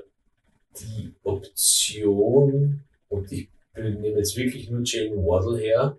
[0.80, 5.98] die Option, und ich nehme jetzt wirklich nur Jalen Waddle her,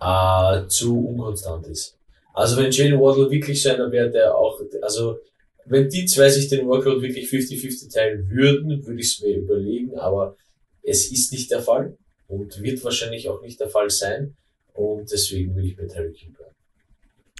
[0.00, 1.98] äh, zu unkonstant ist.
[2.32, 5.18] Also wenn Jalen Waddle wirklich so einer wäre, der auch, also
[5.66, 9.96] wenn die zwei sich den Workload wirklich 50-50 teilen würden, würde ich es mir überlegen,
[9.98, 10.36] aber
[10.82, 11.96] es ist nicht der Fall
[12.28, 14.36] und wird wahrscheinlich auch nicht der Fall sein.
[14.72, 16.54] Und deswegen will ich bei Terry King bleiben.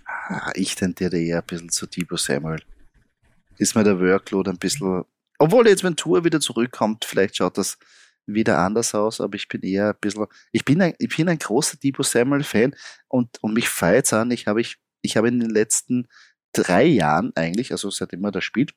[0.04, 2.60] Ah, ich tendiere eher ein bisschen zu Debo Samuel.
[3.60, 5.04] Ist mir der Workload ein bisschen.
[5.38, 7.78] Obwohl jetzt, wenn Tour wieder zurückkommt, vielleicht schaut das
[8.26, 10.26] wieder anders aus, aber ich bin eher ein bisschen.
[10.50, 12.74] Ich bin ein, ich bin ein großer Debo Samuel-Fan
[13.08, 14.30] und, und mich feiert an.
[14.30, 16.08] Ich habe ich, ich habe in den letzten
[16.52, 18.72] drei Jahren eigentlich, also seitdem er da spielt,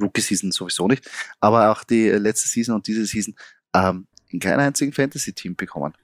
[0.00, 3.34] Rookie Season sowieso nicht, aber auch die letzte Season und diese Season
[3.74, 5.94] ähm, in keinem einzigen Fantasy-Team bekommen.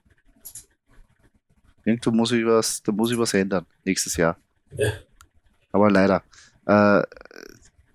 [1.83, 4.37] Irgendwo muss ich was, da muss ich was ändern nächstes Jahr.
[4.75, 4.91] Ja.
[5.71, 6.23] Aber leider.
[6.65, 7.01] Äh,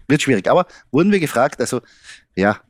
[0.09, 0.48] wird schwierig.
[0.48, 1.80] Aber wurden wir gefragt, also
[2.34, 2.61] ja,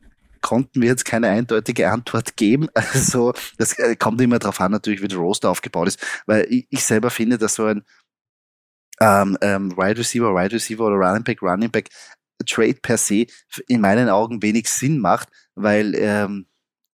[0.41, 2.67] konnten wir jetzt keine eindeutige Antwort geben.
[2.75, 6.05] Also das äh, kommt immer darauf an, natürlich, wie der Roster aufgebaut ist.
[6.25, 7.83] Weil ich, ich selber finde, dass so ein
[8.99, 11.89] ähm, ähm, Wide Receiver, Wide Receiver oder Running Back, Running Back
[12.45, 13.25] Trade per se
[13.67, 16.47] in meinen Augen wenig Sinn macht, weil ähm,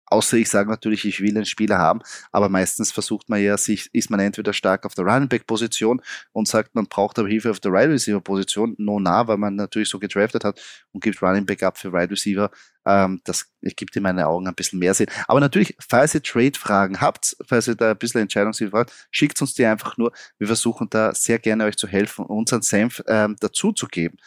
[0.09, 2.01] Außer ich sage natürlich, ich will einen Spieler haben,
[2.31, 6.01] aber meistens versucht man ja, sich, ist man entweder stark auf der Running Back Position
[6.31, 9.55] und sagt, man braucht aber Hilfe auf der Wide Receiver Position, no nah, weil man
[9.55, 12.49] natürlich so gedraftet hat und gibt Running Back ab für Wide Receiver.
[12.85, 15.07] Ähm, das gibt in meinen Augen ein bisschen mehr Sinn.
[15.27, 19.53] Aber natürlich, falls ihr Trade-Fragen habt, falls ihr da ein bisschen Entscheidungshilfe habt, schickt uns
[19.55, 20.13] die einfach nur.
[20.37, 24.17] Wir versuchen da sehr gerne euch zu helfen, unseren Senf ähm, dazu zu geben.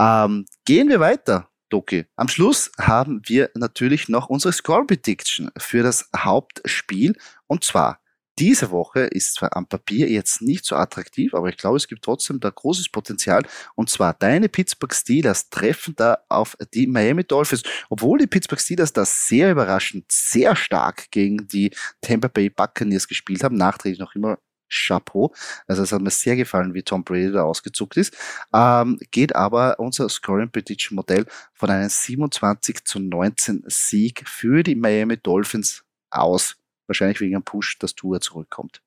[0.00, 2.06] Ähm, gehen wir weiter Doki.
[2.16, 7.16] Am Schluss haben wir natürlich noch unsere Score Prediction für das Hauptspiel.
[7.46, 8.00] Und zwar,
[8.38, 12.04] diese Woche ist zwar am Papier jetzt nicht so attraktiv, aber ich glaube, es gibt
[12.04, 13.42] trotzdem da großes Potenzial.
[13.74, 17.62] Und zwar deine Pittsburgh Steelers treffen da auf die Miami Dolphins.
[17.88, 23.42] Obwohl die Pittsburgh Steelers da sehr überraschend, sehr stark gegen die Tampa Bay Buccaneers gespielt
[23.42, 24.38] haben, nachträglich noch immer
[24.68, 25.32] Chapeau.
[25.66, 28.16] Also es hat mir sehr gefallen, wie Tom Brady da ausgezuckt ist.
[28.54, 34.74] Ähm, geht aber unser Scoring Prediction Modell von einem 27 zu 19 Sieg für die
[34.74, 36.56] Miami Dolphins aus.
[36.86, 38.80] Wahrscheinlich wegen einem Push, dass Tour zurückkommt.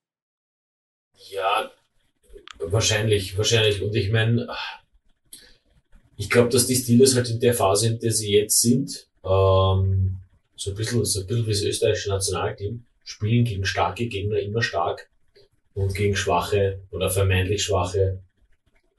[1.30, 1.72] Ja,
[2.60, 3.82] wahrscheinlich, wahrscheinlich.
[3.82, 4.48] Und ich meine,
[6.16, 10.18] ich glaube, dass die Steelers halt in der Phase, in der sie jetzt sind, ähm,
[10.56, 14.62] so ein bisschen, so ein bisschen wie das österreichische Nationalteam, spielen gegen starke Gegner immer
[14.62, 15.10] stark
[15.80, 18.22] und gegen schwache oder vermeintlich schwache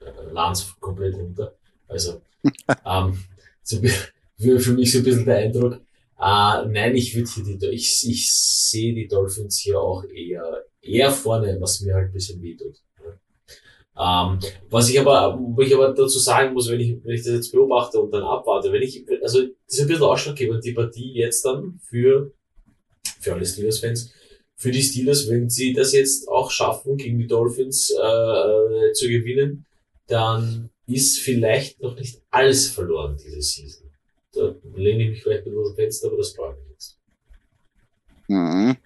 [0.01, 1.55] äh, Lands komplett runter.
[1.89, 2.23] Also
[2.87, 3.19] ähm,
[3.63, 5.75] so, für, mich so ein bisschen der Eindruck.
[6.19, 11.11] Äh, nein, ich würde hier die ich, ich sehe die Dolphins hier auch eher eher
[11.11, 12.77] vorne, was mir halt ein bisschen wehtut.
[13.99, 14.39] Ähm,
[14.71, 17.53] was ich aber, wo ich aber dazu sagen muss, wenn ich, wenn ich das jetzt
[17.53, 21.45] beobachte und dann abwarte, wenn ich, also das ist ein bisschen ausschlaggebend, die Partie jetzt
[21.45, 22.33] dann für,
[23.21, 24.15] für alle Steelers-Fans,
[24.61, 29.65] für die Steelers, wenn sie das jetzt auch schaffen, gegen die Dolphins äh, zu gewinnen,
[30.07, 33.89] dann ist vielleicht noch nicht alles verloren diese Season.
[34.35, 36.99] Da lehne ich mich vielleicht aus dem Fenster, aber das brauche ich jetzt.
[38.29, 38.77] Mhm.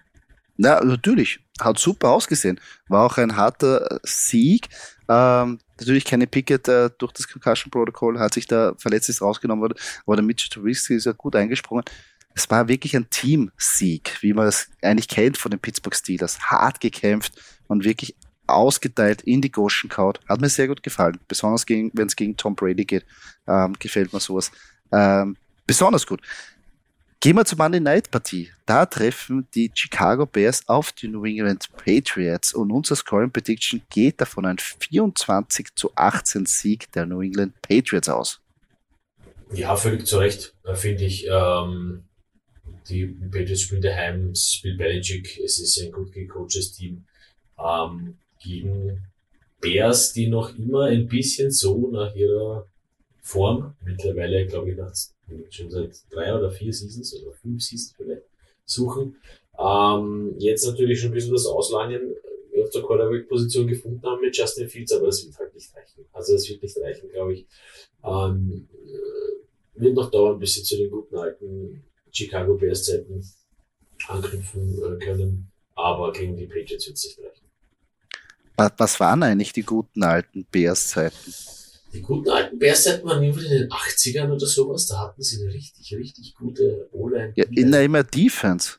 [0.55, 1.39] Na, natürlich.
[1.59, 2.59] Hat super ausgesehen.
[2.87, 4.69] War auch ein harter Sieg.
[5.09, 9.61] Ähm, natürlich keine Pickett äh, durch das Concussion Protocol, hat sich da verletzt ist rausgenommen
[9.61, 11.83] worden, aber der Mitchell Trubisky ist ja gut eingesprungen
[12.35, 16.39] es war wirklich ein Teamsieg, wie man es eigentlich kennt von den Pittsburgh Steelers.
[16.39, 17.33] Hart gekämpft
[17.67, 18.13] und wirklich
[18.45, 20.19] ausgeteilt in die Goschen kaut.
[20.27, 21.17] Hat mir sehr gut gefallen.
[21.27, 23.05] Besonders wenn es gegen Tom Brady geht,
[23.47, 24.51] ähm, gefällt mir sowas.
[24.91, 26.21] Ähm, besonders gut.
[27.21, 28.51] Gehen wir zur Monday Night Partie.
[28.65, 34.19] Da treffen die Chicago Bears auf die New England Patriots und unser Scoring Prediction geht
[34.19, 38.41] davon ein 24 zu 18 Sieg der New England Patriots aus.
[39.53, 41.25] Ja, völlig zu Recht, äh, finde ich.
[41.27, 42.03] Ähm,
[42.89, 47.05] die Patriots spielen daheim, spielt Belichick, es ist ein gut gecoachtes Team.
[47.57, 49.03] Ähm, gegen
[49.61, 52.67] Bears, die noch immer ein bisschen so nach ihrer
[53.21, 54.93] Form, mittlerweile glaube ich nach
[55.49, 58.23] schon seit drei oder vier Seasons oder fünf Seasons vielleicht,
[58.65, 59.15] suchen.
[59.57, 62.15] Ähm, jetzt natürlich schon ein bisschen das Auslangen
[62.61, 66.05] auf der Quarterback-Position gefunden haben mit Justin Fields, aber das wird halt nicht reichen.
[66.13, 67.45] Also das wird nicht reichen, glaube ich.
[68.03, 71.83] Ähm, äh, wird noch dauern, bis sie zu den guten alten
[72.15, 73.23] Chicago Bears Zeiten
[74.07, 77.45] anknüpfen äh, können, aber gegen die Patriots wird es nicht reichen.
[78.77, 81.33] Was waren eigentlich die guten alten Bears-Zeiten?
[81.93, 84.87] Die guten alten Bears-Zeiten waren irgendwie in den 80ern oder sowas.
[84.87, 87.33] Da hatten sie eine richtig, richtig gute O-Line.
[87.35, 88.77] Ja, in der immer Defense.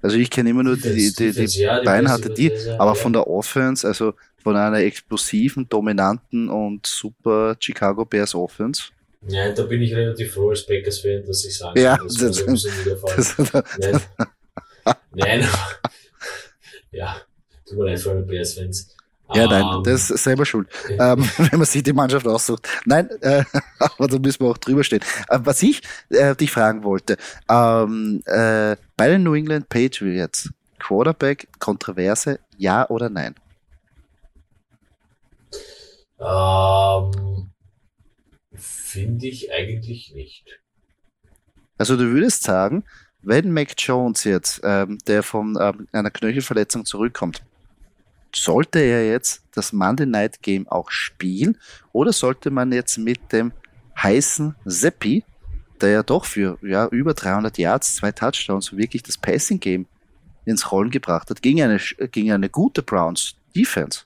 [0.00, 3.12] Also ich kenne immer nur die, die, die, ja, die Beine hatte die, aber von
[3.12, 8.90] der Offense, also von einer explosiven, dominanten und super Chicago Bears Offense,
[9.28, 13.36] ja, da bin ich relativ froh als Packers-Fan, dass ich sage, ja, das, das, das,
[13.78, 14.02] das
[15.14, 15.48] Nein, nein
[16.90, 17.16] ja,
[17.66, 18.94] tut mir leid für alle Bears-Fans.
[19.34, 20.98] Ja, nein, ähm, das ist selber schuld, okay.
[21.00, 22.68] ähm, wenn man sich die Mannschaft aussucht.
[22.84, 23.44] Nein, äh,
[23.78, 25.00] aber da müssen wir auch drüber stehen.
[25.28, 27.16] Äh, was ich äh, dich fragen wollte,
[27.48, 33.34] ähm, äh, bei den New England Patriots, Quarterback, Kontroverse, ja oder nein?
[36.20, 37.51] Ähm,
[38.92, 40.60] Finde ich eigentlich nicht.
[41.78, 42.84] Also du würdest sagen,
[43.22, 47.42] wenn Mac Jones jetzt, ähm, der von ähm, einer Knöchelverletzung zurückkommt,
[48.34, 51.56] sollte er jetzt das Monday Night Game auch spielen
[51.92, 53.52] oder sollte man jetzt mit dem
[53.96, 55.24] heißen Seppi,
[55.80, 59.86] der ja doch für ja, über 300 Yards, zwei Touchdowns wirklich das Passing Game
[60.44, 61.78] ins Rollen gebracht hat, gegen eine,
[62.10, 64.02] gegen eine gute Browns Defense,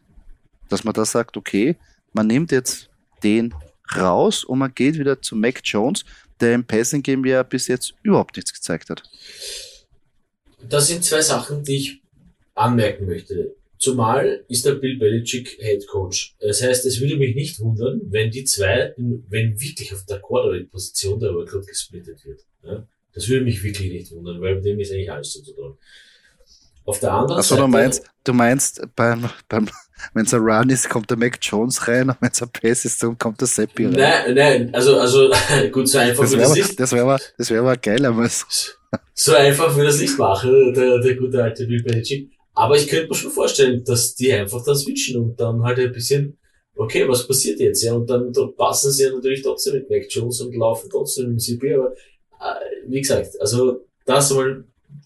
[0.69, 1.77] dass man da sagt, okay,
[2.13, 2.89] man nimmt jetzt
[3.25, 3.53] den
[3.95, 6.05] raus und man geht wieder zu Mac Jones,
[6.41, 9.03] der im Passing Game ja bis jetzt überhaupt nichts gezeigt hat.
[10.69, 12.03] Das sind zwei Sachen, die ich
[12.55, 13.55] anmerken möchte.
[13.79, 16.35] Zumal ist der Bill Belichick Head Coach.
[16.41, 21.21] Das heißt, es würde mich nicht wundern, wenn die zwei, wenn wirklich auf der Quarterback-Position
[21.21, 22.41] der Workload gesplittet wird.
[23.13, 25.77] Das würde mich wirklich nicht wundern, weil dem ist eigentlich alles zu tun.
[26.85, 27.63] Auf der anderen Achso, Seite.
[27.63, 29.69] du meinst, du meinst beim, beim,
[30.15, 32.85] wenn es ein Run ist, kommt der Mac Jones rein und wenn es ein Pass
[32.85, 33.95] ist, dann kommt der Seppi rein.
[33.95, 35.31] Nein, nein, also, also,
[35.73, 36.81] gut, so einfach Das wie das aber, ist.
[36.81, 38.77] das wäre aber, das wäre aber geil, aber es,
[39.15, 42.31] So einfach würde das nicht machen, der, der gute alte Bill Belichick.
[42.55, 45.93] Aber ich könnte mir schon vorstellen, dass die einfach dann switchen und dann halt ein
[45.93, 46.39] bisschen,
[46.75, 47.83] okay, was passiert jetzt?
[47.83, 51.39] Ja, und dann, passen sie ja natürlich trotzdem mit Mac Jones und laufen trotzdem im
[51.39, 54.65] CP, aber äh, wie gesagt, also das mal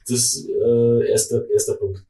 [0.09, 2.05] das äh, erste, erster Punkt.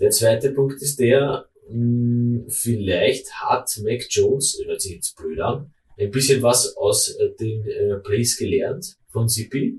[0.00, 5.72] Der zweite Punkt ist der, mh, vielleicht hat Mac Jones, hört sich jetzt blöd an,
[5.98, 9.74] ein bisschen was aus äh, den äh, Plays gelernt von CP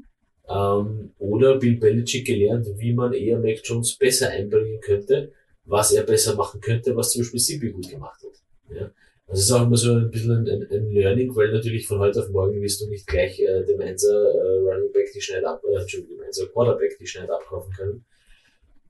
[0.49, 5.31] ähm, oder Bill Belichick gelernt, wie man eher Mac Jones besser einbringen könnte,
[5.65, 8.75] was er besser machen könnte, was zum Beispiel CP gut gemacht hat.
[8.75, 8.91] Ja?
[9.27, 11.99] Also es ist auch immer so ein bisschen ein, ein, ein Learning, weil natürlich von
[11.99, 15.45] heute auf morgen wirst du nicht gleich äh, dem Einser äh, Running Back die schnell
[15.45, 18.05] ab, äh, Entschuldigung, dem Einser Quarterback die schnell abkaufen können.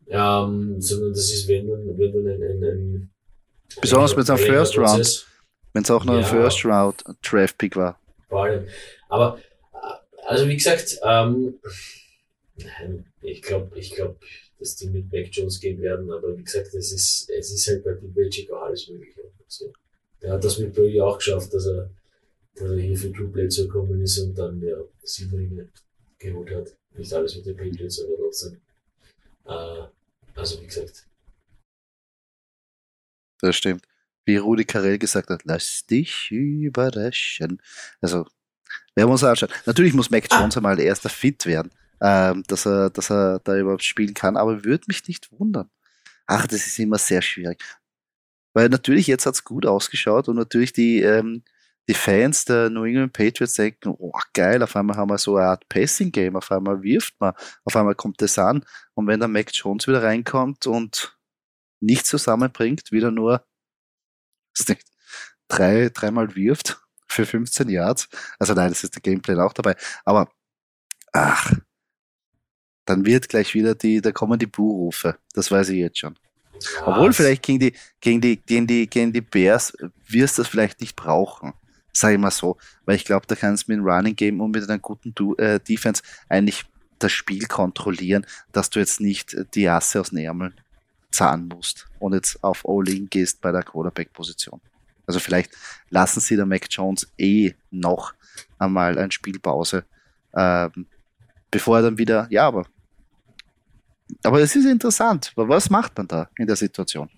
[0.10, 3.12] Ähm, sondern das ist, wenn du, wenn du einen, einen,
[3.82, 5.26] Besonders mit einem längeren First Round.
[5.74, 6.26] Wenn es auch noch ein Ja.
[6.26, 8.00] First Round Draft Pick war.
[8.28, 8.68] vor allem.
[9.08, 9.40] Aber
[10.30, 11.60] also wie gesagt, ähm,
[13.22, 14.18] ich glaube, ich glaube,
[14.60, 17.84] dass die mit Mac Jones gehen werden, aber wie gesagt, es ist, es ist halt
[17.84, 19.22] bei Bill Belichick auch alles mögliche.
[19.44, 19.74] Also,
[20.22, 21.90] der hat das mit Brady auch geschafft, dass er,
[22.56, 25.70] dass er hier für Drew Bledsoe gekommen ist und dann ja sieben Ringe
[26.20, 26.76] geholt hat.
[26.96, 28.62] Nicht alles mit den Patriots, aber trotzdem.
[29.46, 29.88] Äh,
[30.40, 31.08] also wie gesagt,
[33.42, 33.86] Das stimmt.
[34.26, 37.62] Wie Rudi Carell gesagt hat, lass dich überraschen.
[38.02, 38.26] Also,
[38.96, 39.52] werden wir uns anschauen.
[39.66, 41.72] Natürlich muss Mac Jones einmal erster fit werden,
[42.02, 45.70] ähm, dass er, dass er da überhaupt spielen kann, aber würde mich nicht wundern.
[46.28, 47.62] Ach, das ist immer sehr schwierig.
[48.54, 51.44] Weil natürlich jetzt hat's gut ausgeschaut und natürlich die, ähm,
[51.90, 55.48] die Fans der New England Patriots denken, oh geil, auf einmal haben wir so eine
[55.48, 57.34] Art Passing-Game, auf einmal wirft man,
[57.64, 58.64] auf einmal kommt das an.
[58.94, 61.18] Und wenn der Mac Jones wieder reinkommt und
[61.80, 63.44] nichts zusammenbringt, wieder nur
[64.68, 64.86] nicht,
[65.48, 68.08] drei, dreimal wirft für 15 Yards.
[68.38, 69.76] Also nein, das ist der Gameplan auch dabei.
[70.06, 70.32] Aber
[71.12, 71.54] ach,
[72.86, 75.18] dann wird gleich wieder die, da kommen die Buhrufe.
[75.34, 76.20] Das weiß ich jetzt schon.
[76.86, 79.76] Obwohl ja, vielleicht gegen die, gegen die, gegen die, gegen die Bears
[80.08, 81.54] wirst du das vielleicht nicht brauchen.
[82.00, 82.58] Sag ich mal so.
[82.86, 85.36] Weil ich glaube, da kannst du mit einem Running Game und mit einer guten du
[85.36, 86.66] äh, Defense eigentlich
[86.98, 90.54] das Spiel kontrollieren, dass du jetzt nicht die Asse aus den Ärmeln
[91.12, 94.62] zahlen musst und jetzt auf All-In gehst bei der Quarterback-Position.
[95.06, 95.52] Also vielleicht
[95.90, 98.14] lassen sie der Mac Jones eh noch
[98.60, 99.84] einmal eine Spielpause,
[100.36, 100.86] ähm,
[101.52, 102.66] bevor er dann wieder, ja, aber
[104.24, 105.32] aber es ist interessant.
[105.36, 107.10] Was macht man da in der Situation?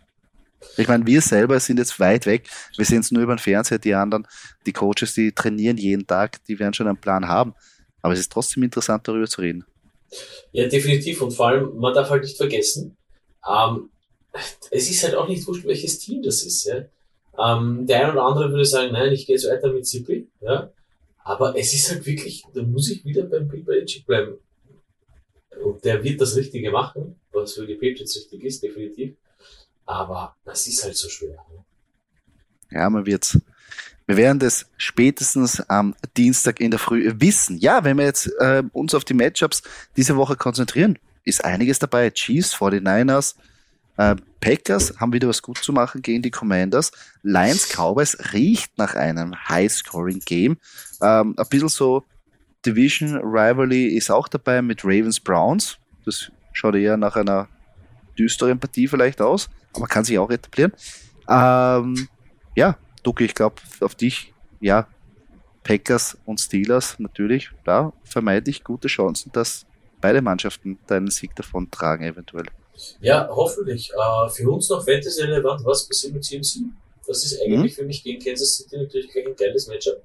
[0.78, 2.47] Ich meine, wir selber sind jetzt weit weg.
[2.78, 3.80] Wir sehen es nur über den Fernseher.
[3.80, 4.28] Die anderen,
[4.66, 7.53] die Coaches, die trainieren jeden Tag, die werden schon einen Plan haben.
[8.01, 9.66] Aber es ist trotzdem interessant, darüber zu reden.
[10.51, 11.22] Ja, definitiv.
[11.22, 12.97] Und vor allem, man darf halt nicht vergessen,
[13.47, 13.89] ähm,
[14.70, 16.66] es ist halt auch nicht wurscht, welches Team das ist.
[16.66, 16.86] Ja?
[17.38, 20.28] Ähm, der eine oder andere würde sagen, nein, ich gehe jetzt weiter mit Zippel.
[20.41, 20.72] Ja?
[21.24, 24.38] Aber es ist halt wirklich, da muss ich wieder beim Bill Belichick bleiben.
[25.64, 29.16] Und der wird das Richtige machen, was für die Patriots richtig ist, definitiv.
[29.92, 31.38] Aber das ist halt so schwer.
[31.52, 31.66] Ne?
[32.72, 33.38] Ja, man wird's.
[34.08, 37.58] Wir werden das spätestens am Dienstag in der Früh wissen.
[37.58, 39.64] Ja, wenn wir jetzt äh, uns auf die Matchups
[39.98, 42.10] diese Woche konzentrieren, ist einiges dabei.
[42.10, 43.36] Chiefs, 49ers,
[43.98, 46.92] äh, Packers haben wieder was gut zu machen gegen die Commanders.
[47.22, 50.58] Lions, Cowboys riecht nach einem High-Scoring-Game.
[51.02, 52.04] Ähm, ein bisschen so
[52.66, 55.78] Division Rivalry ist auch dabei mit Ravens Browns.
[56.06, 57.50] Das schaut eher nach einer
[58.18, 60.74] düsteren Partie vielleicht aus, aber kann sich auch etablieren.
[61.30, 62.07] Ähm,
[62.55, 64.88] ja, Ducke, ich glaube, auf dich, ja,
[65.64, 69.66] Packers und Steelers natürlich, da vermeide ich gute Chancen, dass
[69.99, 72.45] beide Mannschaften deinen Sieg davon tragen, eventuell.
[72.99, 73.91] Ja, hoffentlich.
[73.91, 76.64] Äh, für uns noch Fantasy relevant, was passiert mit CMC?
[77.07, 80.01] Das ist eigentlich für mich gegen Kansas City natürlich gleich ein geiles Matchup,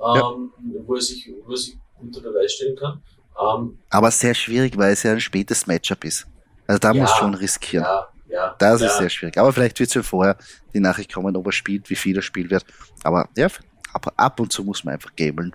[0.00, 0.52] ähm,
[0.86, 3.02] wo, er sich, wo er sich unter Beweis stellen kann.
[3.40, 6.26] Ähm, Aber sehr schwierig, weil es ja ein spätes Matchup ist.
[6.72, 7.84] Also da Ja, musst du schon riskieren.
[7.84, 8.56] ja, ja.
[8.58, 8.86] Das ja.
[8.86, 9.36] ist sehr schwierig.
[9.36, 10.38] Aber vielleicht wird schon vorher
[10.72, 12.64] die Nachricht kommen, ob er spielt, wie viel er spielen wird.
[13.04, 13.48] Aber ja,
[13.92, 15.54] ab, ab und zu muss man einfach gambeln.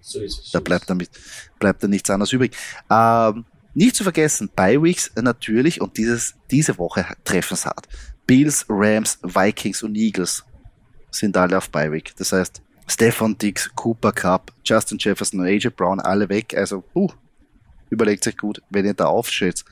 [0.00, 0.52] So ist es.
[0.52, 1.10] Da bleibt ist damit,
[1.58, 2.56] bleibt da nichts anderes übrig.
[2.88, 3.44] Ähm,
[3.74, 7.86] nicht zu vergessen, Bye Weeks natürlich und dieses, diese Woche treffen es hart.
[8.26, 10.42] Bills, Rams, Vikings und Eagles
[11.10, 12.14] sind alle auf Bye Week.
[12.16, 16.56] Das heißt, Stefan Dix, Cooper Cup, Justin Jefferson und AJ Brown alle weg.
[16.56, 17.10] Also, uh,
[17.90, 19.62] überlegt euch gut, wenn ihr da aufstellt.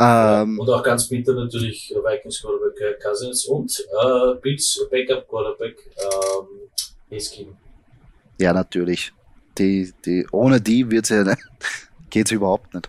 [0.00, 6.46] Ähm, und auch ganz bitter natürlich Vikings Quarterback Cousins und äh, Bills Backup Quarterback ähm,
[7.10, 7.54] Eskin.
[8.38, 9.12] ja, natürlich.
[9.58, 11.36] Die, die, ohne die wird es ja
[12.10, 12.88] geht's überhaupt nicht.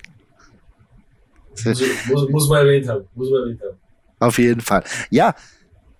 [1.65, 3.05] Muss, muss, muss man erwähnt haben.
[3.13, 3.77] Muss man erwähnt haben.
[4.19, 4.83] Auf jeden Fall.
[5.09, 5.35] Ja,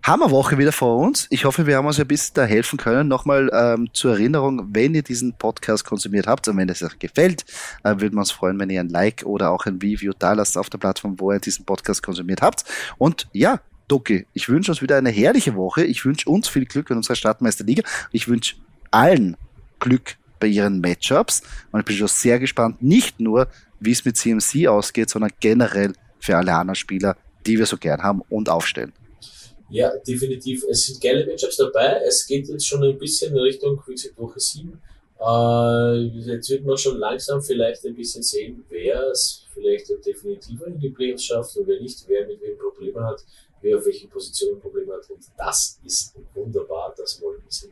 [0.03, 1.27] Hammerwoche wieder vor uns.
[1.29, 3.07] Ich hoffe, wir haben uns ein bisschen da helfen können.
[3.07, 7.45] Nochmal ähm, zur Erinnerung, wenn ihr diesen Podcast konsumiert habt und wenn es euch gefällt,
[7.83, 10.57] äh, würden wir uns freuen, wenn ihr ein Like oder auch ein Review da lasst
[10.57, 12.65] auf der Plattform, wo ihr diesen Podcast konsumiert habt.
[12.97, 15.83] Und ja, Doki, ich wünsche uns wieder eine herrliche Woche.
[15.83, 17.83] Ich wünsche uns viel Glück in unserer Stadtmeisterliga.
[18.11, 18.55] Ich wünsche
[18.89, 19.37] allen
[19.79, 21.43] Glück bei ihren Matchups.
[21.71, 23.49] Und ich bin schon sehr gespannt, nicht nur,
[23.79, 28.01] wie es mit CMC ausgeht, sondern generell für alle anderen Spieler, die wir so gern
[28.01, 28.93] haben und aufstellen.
[29.71, 30.65] Ja, definitiv.
[30.69, 32.01] Es sind geile Matchups dabei.
[32.05, 34.81] Es geht jetzt schon ein bisschen in Richtung, wie gesagt, Woche 7.
[35.17, 35.97] Äh,
[36.29, 40.89] jetzt wird man schon langsam vielleicht ein bisschen sehen, wer es vielleicht definitiver in die
[40.89, 43.23] Playoffs schafft und wer nicht, wer mit wem Probleme hat,
[43.61, 45.09] wer auf welchen Positionen Probleme hat.
[45.09, 47.71] Und das ist wunderbar, das wollen wir sehen.